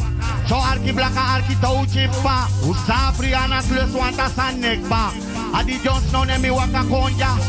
So 0.47 0.55
arki 0.55 0.93
blaka 0.93 1.41
arki 1.41 1.55
touchi 1.55 2.07
pa. 2.21 2.47
Usafri 2.61 3.33
ana 3.33 3.63
klus 3.63 3.91
wanta 3.91 4.29
san 4.29 4.61
nekba. 4.61 5.11
Adi 5.55 5.79
no 6.13 6.23
nemi 6.25 6.51
waka 6.51 6.83
konja. 6.85 7.39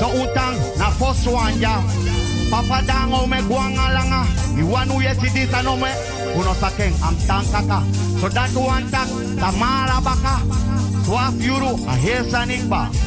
So 0.00 0.08
utang 0.08 0.56
na 0.78 0.88
fos 0.88 1.26
wanja. 1.26 2.23
Dango 2.62 3.26
me 3.26 3.42
guanga 3.42 3.88
langa. 3.90 4.26
Iwanu 4.58 5.02
yesi 5.02 5.30
disa 5.34 5.62
no 5.62 5.76
me. 5.76 5.90
Uno 6.36 6.54
sakeng 6.54 6.94
am 7.02 7.16
tankaka. 7.26 7.82
So 8.20 8.28
that 8.28 8.54
one 8.54 8.90
tak 8.90 9.08
tamara 9.38 10.00
baka. 10.00 10.83
12 11.04 11.46
euro 11.46 11.76
a 11.86 11.94
hesa. 11.96 12.44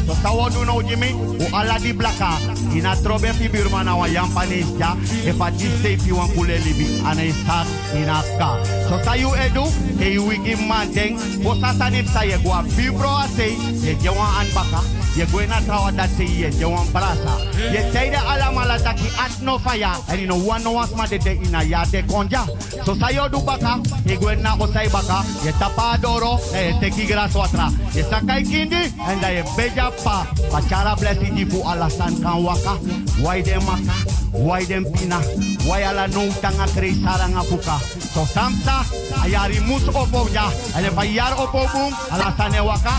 So 0.05 0.13
tawo 0.21 0.49
do 0.49 0.63
no 0.65 0.81
jimi. 0.81 1.13
U 1.13 1.45
ala 1.55 1.79
di 1.79 1.93
blaka. 1.93 2.37
Ina 2.75 2.95
trobe 3.01 3.33
fi 3.33 3.47
birma 3.49 3.83
na 3.83 3.95
wa 3.97 4.07
yampanis 4.07 4.77
ja. 4.77 4.95
If 5.25 5.41
a 5.41 5.51
di 5.51 5.65
stay 5.79 5.97
fi 5.97 6.11
wan 6.11 6.29
kule 6.29 6.57
libi. 6.59 7.01
Ana 7.03 7.23
istak 7.23 7.67
ina 7.95 8.21
ka. 8.37 8.63
So 8.87 9.01
sa 9.03 9.13
you 9.13 9.29
edu. 9.29 9.65
You 9.99 10.25
wiki 10.25 10.55
man 10.67 10.91
ting. 10.93 11.17
Bosa 11.43 11.73
sanip 11.73 12.07
sa 12.07 12.21
ye 12.21 12.37
gwa 12.37 12.63
fibro 12.63 13.23
a 13.23 13.27
say. 13.27 13.51
Ye 13.83 13.95
jewan 13.95 14.29
an 14.39 14.47
baka. 14.53 14.81
Ye 15.17 15.25
gwena 15.25 15.59
trawa 15.65 15.91
dat 15.95 16.09
say 16.11 16.25
ye 16.25 16.49
jewan 16.51 16.85
brasa. 16.93 17.33
Ye 17.57 17.81
teide 17.91 18.15
ala 18.15 18.51
malata 18.53 18.93
ki 18.93 19.09
at 19.19 19.41
no 19.41 19.57
fire. 19.57 19.95
And 20.09 20.21
you 20.21 20.27
know 20.27 20.37
one 20.37 20.63
no 20.63 20.71
was 20.71 20.95
ma 20.95 21.05
de 21.07 21.17
ina 21.17 21.63
ya 21.63 21.83
de 21.85 22.03
konja. 22.03 22.45
So 22.85 22.93
sa 22.93 23.09
yo 23.09 23.27
du 23.27 23.41
baka. 23.41 23.81
Ye 24.05 24.17
gwena 24.17 24.55
osai 24.57 24.87
baka. 24.91 25.25
Ye 25.43 25.51
tapa 25.53 25.97
doro. 25.99 26.37
E 26.53 26.73
teki 26.79 27.11
atra. 27.11 27.71
Ye 27.95 28.03
sakai 28.03 28.43
kindi. 28.43 28.91
And 28.99 29.21
da 29.21 29.29
ye 29.29 29.43
beja 29.55 29.91
pa. 30.03 30.27
Pachara 30.51 30.95
blessing 30.99 31.35
di 31.35 31.45
alasan 31.63 32.21
kan 32.21 32.43
waka. 32.43 32.75
Why 33.23 33.41
dem 33.41 33.63
maka. 33.65 33.95
Why 34.31 34.63
dem 34.65 34.85
pina. 34.91 35.19
Why 35.67 35.83
ala 35.83 36.07
no 36.07 36.29
tanga 36.41 36.67
krei 36.71 36.93
saranga 36.99 37.43
puka. 37.47 37.77
So 38.13 38.25
samsa. 38.25 38.83
Ayari 39.23 39.59
mus 39.67 39.87
opo 39.87 40.27
ja. 40.33 40.51
Ale 40.75 40.89
bayar 40.91 41.33
opo 41.37 41.65
bum. 41.71 41.91
Alasane 42.11 42.61
waka. 42.65 42.93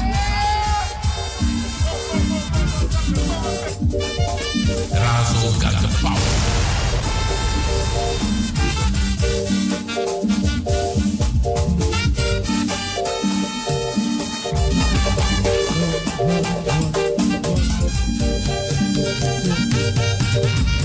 Razo 4.92 5.60
got 5.60 5.74
the 5.82 5.88
power. 6.02 6.48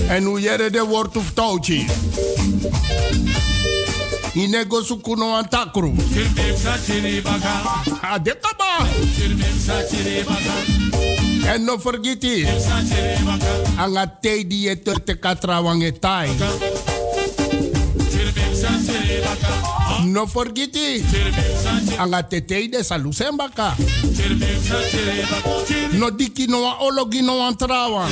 En 0.08 0.24
hoe 0.24 0.40
jij 0.40 0.70
de 0.70 0.84
woord 0.84 1.16
of 1.16 1.30
touwtje. 1.34 1.84
Inego 4.32 4.82
sukuno 4.82 5.34
antakru. 5.34 5.94
Adekaba. 8.00 8.86
En 11.46 11.64
no 11.64 11.78
forget 11.78 12.24
it. 12.24 12.48
Anga 13.76 14.18
te 14.20 14.44
die 14.48 14.68
je 14.68 15.02
te 15.04 15.14
katrawang 15.18 15.82
etai. 15.82 16.28
No 20.04 20.26
forget. 20.26 20.78
Anga 21.96 22.22
te 22.22 22.44
de 22.44 22.82
salusembaka. 22.84 23.74
No 25.92 26.10
diki 26.16 26.46
no 26.46 26.66
a 26.66 26.78
ologi 26.78 27.22
no 27.22 27.46
antrawan. 27.46 28.10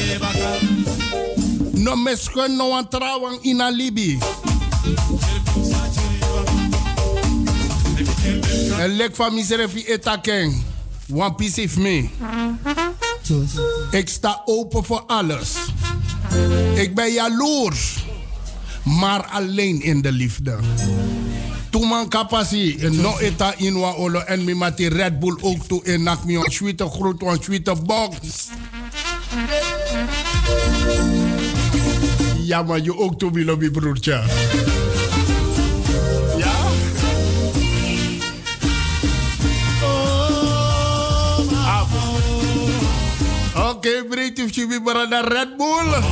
No 1.82 1.96
meschen 1.96 2.56
no 2.56 2.72
antrawan 2.78 3.38
in 3.42 3.60
a 3.60 3.70
libi. 3.70 4.18
En 8.78 8.96
lek 8.96 9.16
van 9.16 9.34
miserefi 9.34 9.84
etaken. 9.86 10.62
One 11.10 11.34
piece 11.34 11.62
of 11.62 11.76
me. 11.76 12.08
Ik 13.90 14.08
sta 14.08 14.42
open 14.44 14.84
voor 14.84 15.02
alles. 15.06 15.54
Ik 16.74 16.94
ben 16.94 17.12
jaloers. 17.12 18.04
Maar 18.84 19.24
alleen 19.24 19.82
in 19.82 20.00
de 20.00 20.12
liefde. 20.12 20.58
Toen 21.70 21.88
man 21.88 22.08
kapasi 22.08 22.76
no 22.90 23.18
eta 23.18 23.54
inwa 23.56 23.92
olo 23.92 24.20
en 24.20 24.44
mi 24.44 24.54
mati 24.54 24.88
Red 24.88 25.20
Bull 25.20 25.38
ook 25.40 25.64
toe 25.66 25.82
en 25.84 26.02
nak 26.02 26.24
mi 26.24 26.36
on 26.36 26.50
sweete 26.50 26.88
groot 26.88 27.22
on 27.22 27.42
sweete 27.42 27.74
box. 27.74 28.16
Ja, 32.52 32.62
maar 32.62 32.80
je 32.80 32.98
ook 32.98 33.18
toe 33.18 33.30
wil 33.32 33.56
broertje. 33.70 34.22
Ja? 36.38 36.54
Ah. 41.64 41.82
Oké, 43.56 43.68
okay, 43.68 44.04
breed 44.08 44.44
of 44.44 44.54
je 44.54 44.66
weer 44.66 45.08
naar 45.08 45.28
Red 45.28 45.56
Bull. 45.56 46.02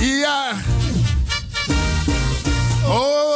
Ja. 0.00 0.50
Oh. 2.86 3.33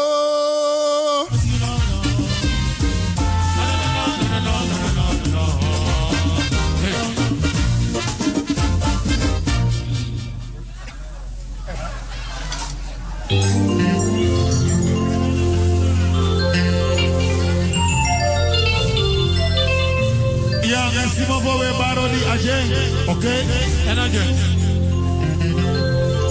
Beaucoup, 21.98 22.08
we 22.08 22.08
baro 22.08 22.08
di 22.08 22.24
ajen. 22.24 22.66
Oké? 23.06 23.44
En 23.86 23.98
ajen. 23.98 24.36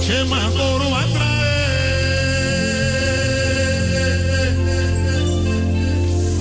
Chema 0.01 0.37
koro 0.55 0.95
atra. 0.95 1.25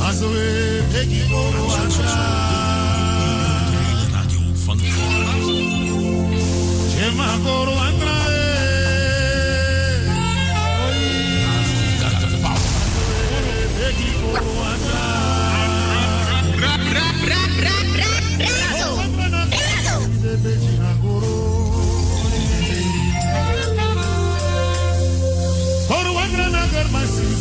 Azwe 0.08 0.82
peki 0.92 1.22
koro 1.30 1.66
atra. 1.66 2.04
Radio 4.12 4.40
van 4.66 4.80
Chema 6.96 7.26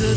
I'm 0.06 0.14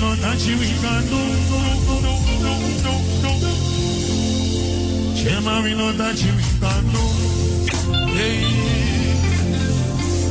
not 0.00 0.18
that 0.18 0.40
you 0.46 0.56
can 0.56 1.04
do. 1.06 1.20
I'm 5.54 5.76
not 5.76 5.94
that 5.98 6.18
you 6.22 6.32
can 6.60 6.84
do. 6.90 7.02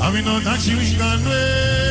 I'm 0.02 0.16
not 0.26 0.43
that 0.43 0.62
you 0.68 0.76
can 0.76 0.91
Wingandwe 0.91 1.91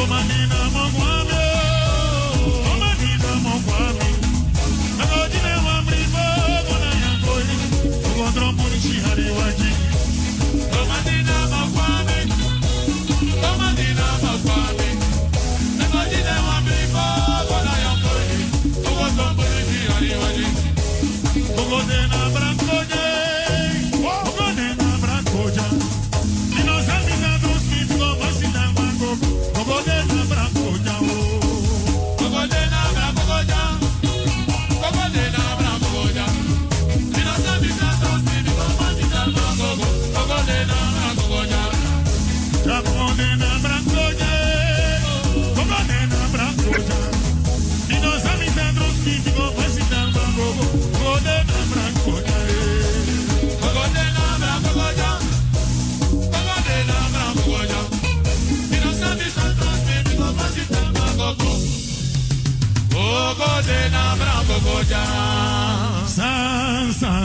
Oh 0.00 0.06
my 0.06 0.22
a 0.52 0.67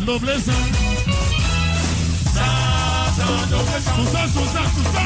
noblesse. 0.04 0.52
Sousa, 3.96 4.28
sousa, 4.28 4.62
sousa. 4.74 5.04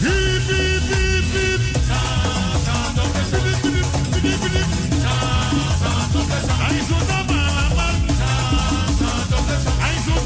Hip, 0.00 0.50
hip, 0.50 0.90
hip, 0.90 1.26
hip. 1.34 1.60
Aí, 6.68 6.80
sousa, 6.82 7.24
malabar. 7.24 7.94
Aí, 9.82 9.96
sousa. 10.04 10.25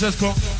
let's 0.00 0.16
go. 0.16 0.51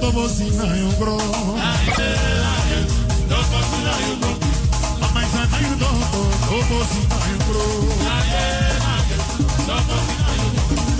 to 0.00 0.08
bosi 0.12 0.50
na 0.56 0.64
yo 0.76 0.88
bro 0.98 1.16
Mama 5.00 5.20
is 5.22 5.34
a 5.34 5.44
dear 5.50 5.74
do 5.80 5.88
to 6.48 6.56
bosi 6.68 7.00
na 7.10 7.16
yo 7.30 7.38
bro 7.46 7.64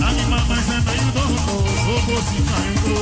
Ami 0.05 0.23
mama 0.29 0.55
is 0.55 0.69
a 0.69 0.77
dear 0.85 1.07
do 1.15 1.23
to 1.45 1.95
bosi 2.07 2.37
na 2.45 2.57
yo 2.65 2.73
bro 2.83 2.97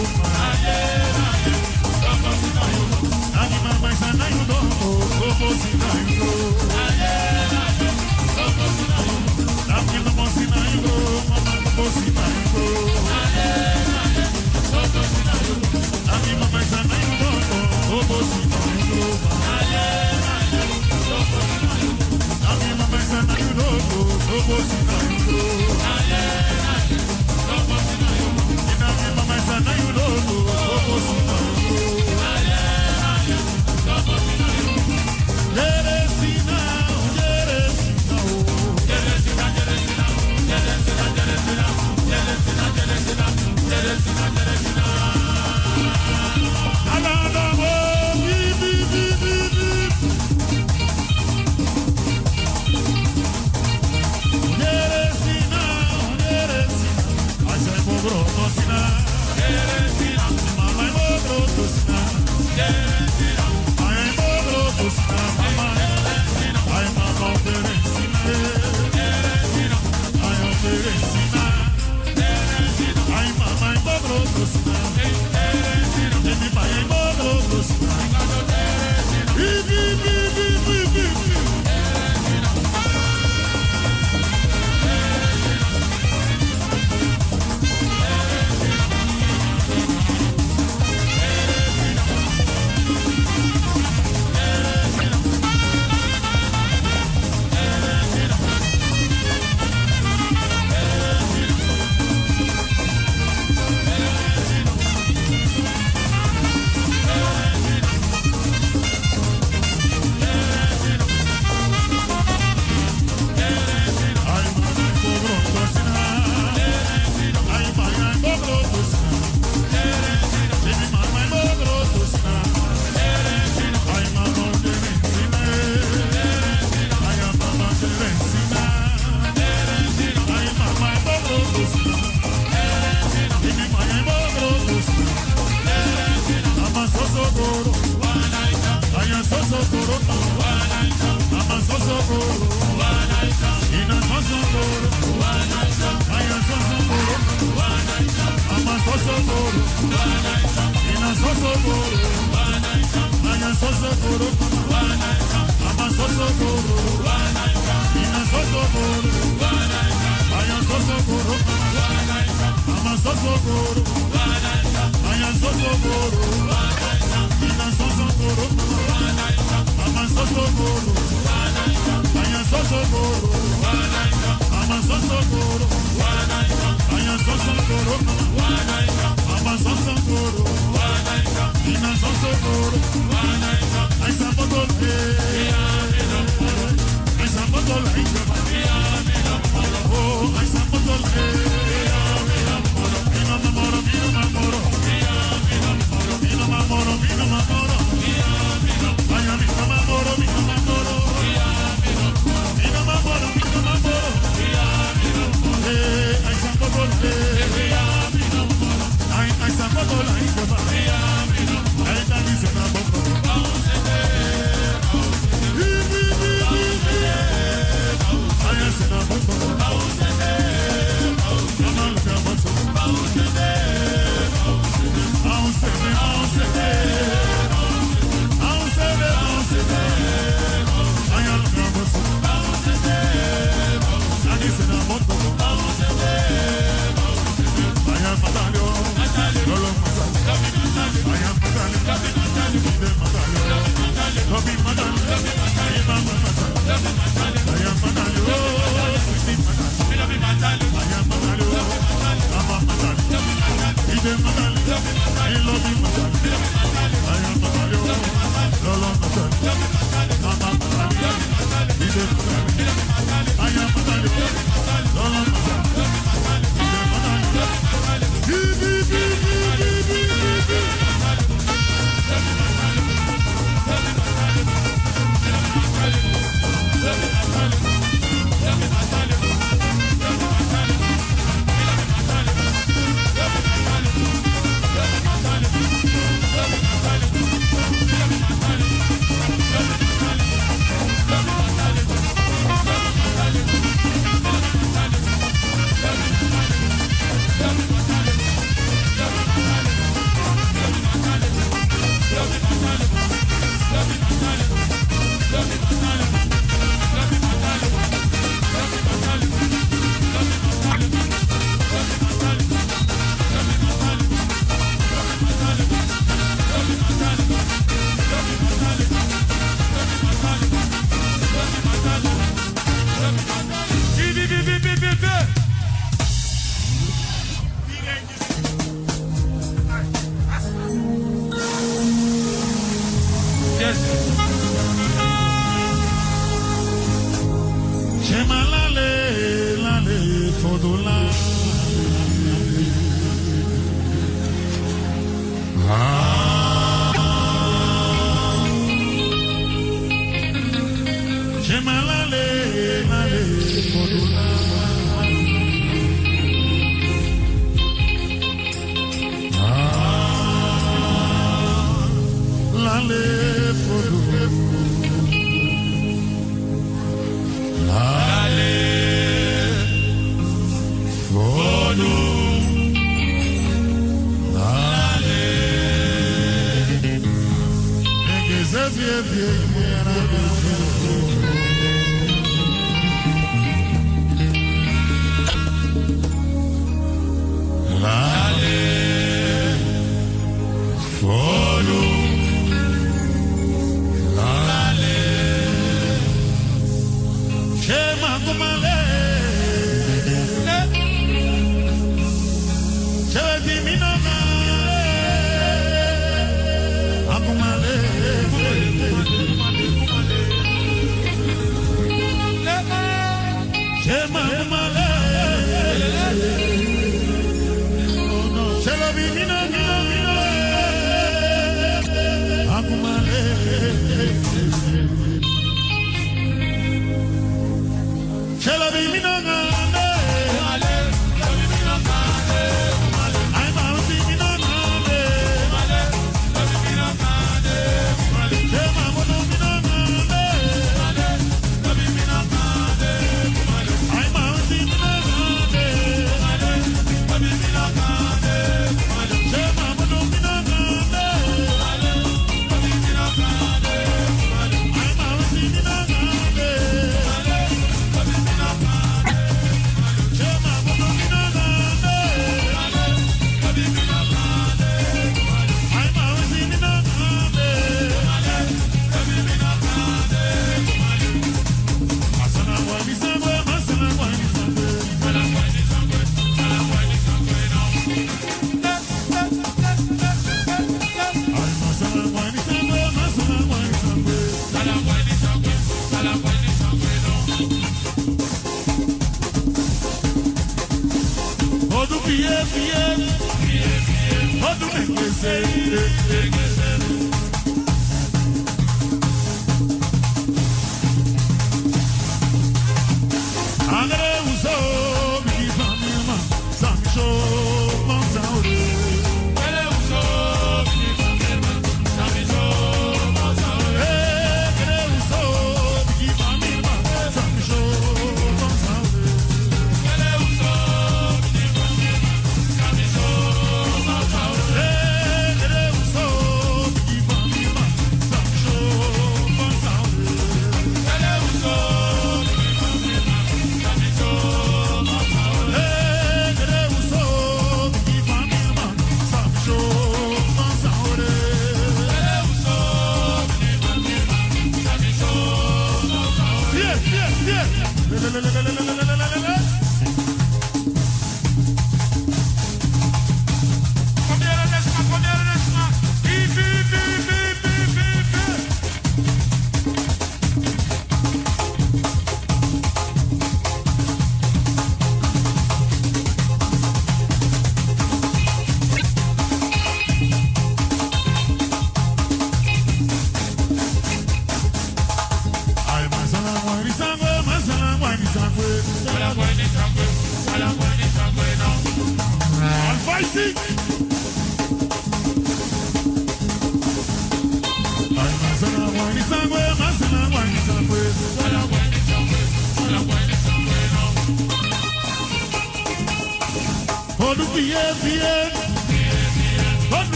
Ami 3.39 3.57
mama 3.63 3.89
is 3.91 4.01
a 4.01 4.09
dear 4.17 4.43
do 4.49 4.57
to 4.73 5.27
bosi 5.39 5.71
na 5.79 5.89
yo 5.99 6.11
bro 6.17 6.39
Ami 6.73 7.97
mama 8.05 8.29
is 8.33 8.41
a 8.41 8.89
dear 8.93 9.11
do 9.19 9.37
to 9.99 10.07
bosi 10.17 10.45
na 10.49 10.59
yo 10.63 10.79
bro 10.83 11.01
Mama 11.29 11.53
bosi 11.77 12.09
na 12.13 12.25
yo 12.33 12.41
bro 12.53 13.02
doto, 23.55 23.99
to 24.27 24.35
bosi 24.47 24.77
na 24.87 25.12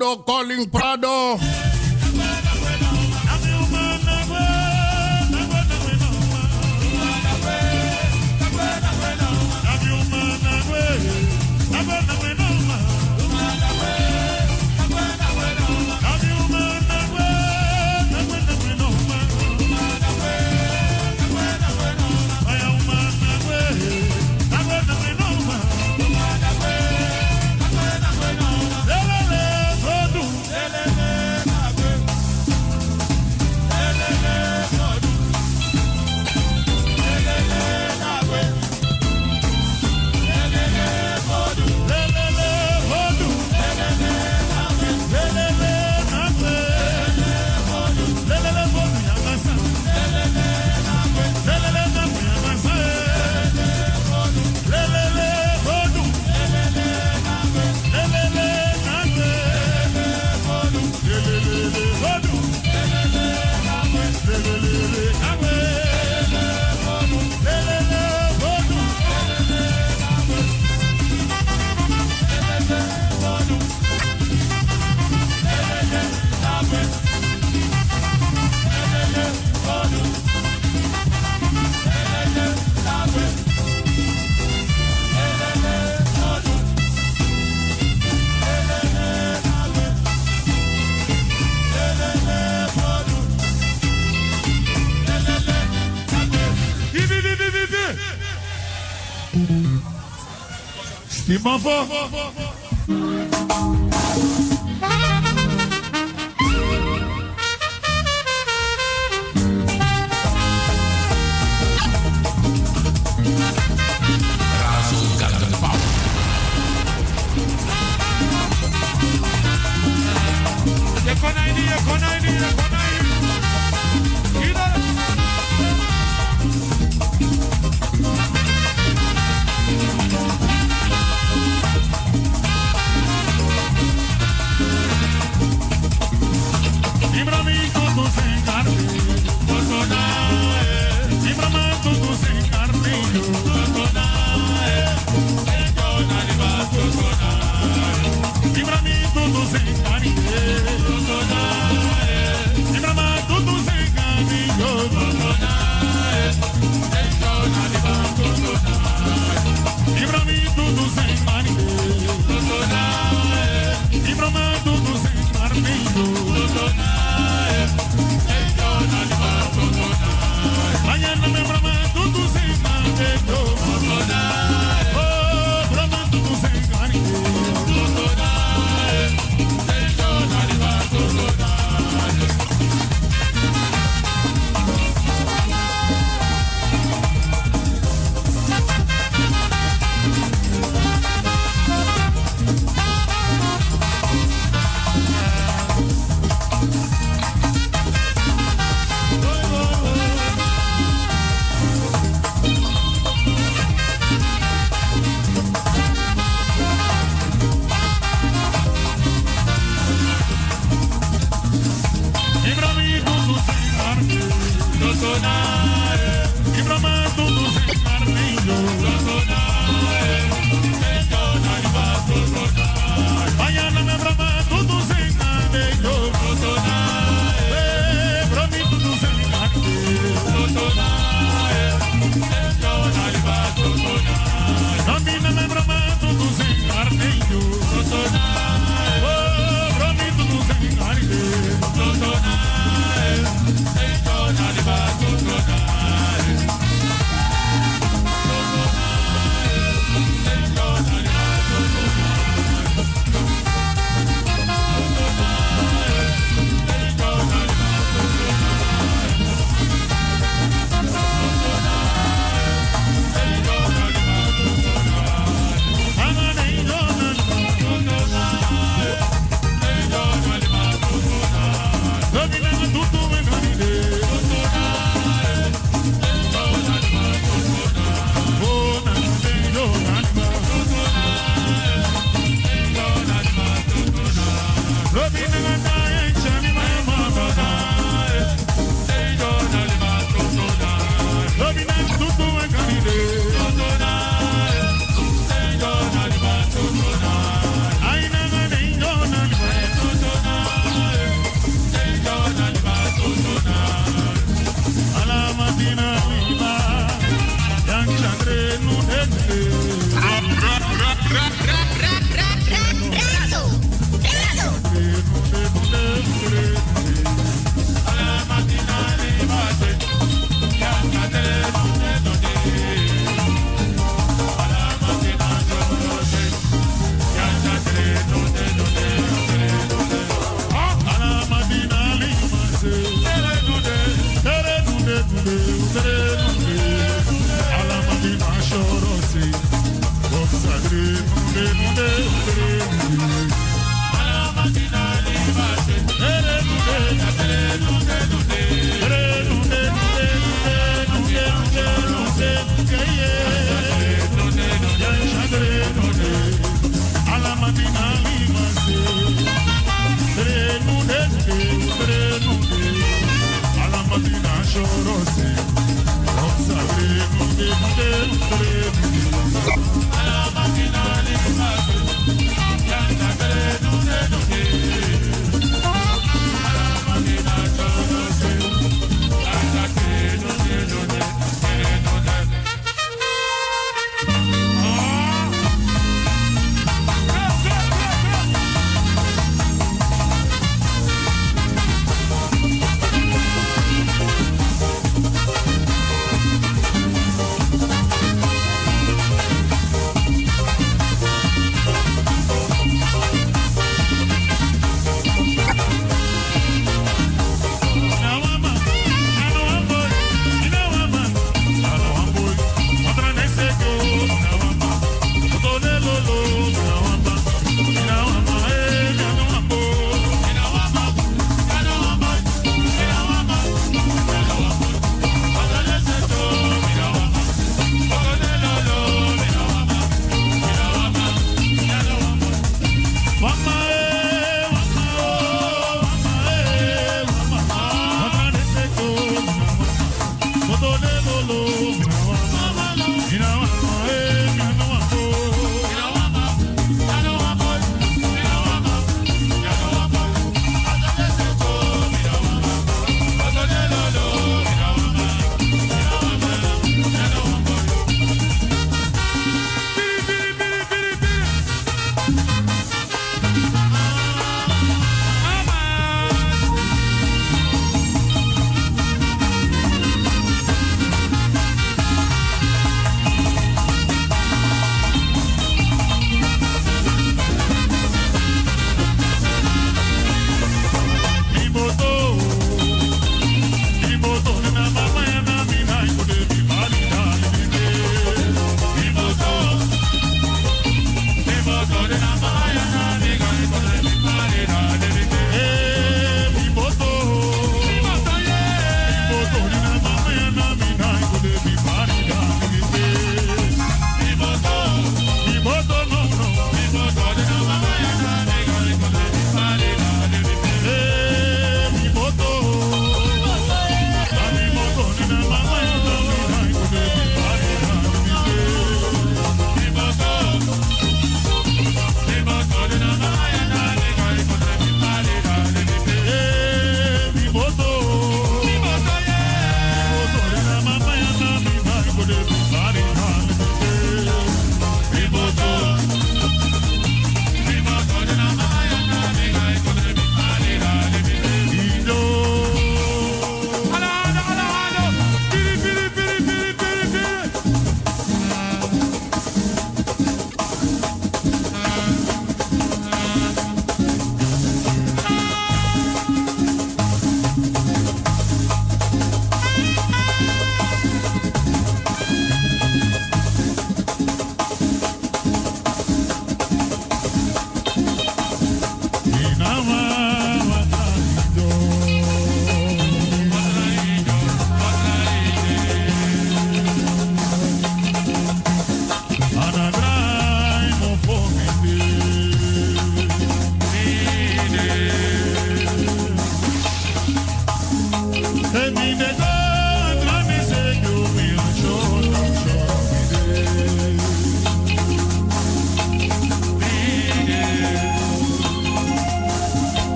Prado, 0.00 0.24
Colin 0.24 0.70
Prado. 0.70 1.19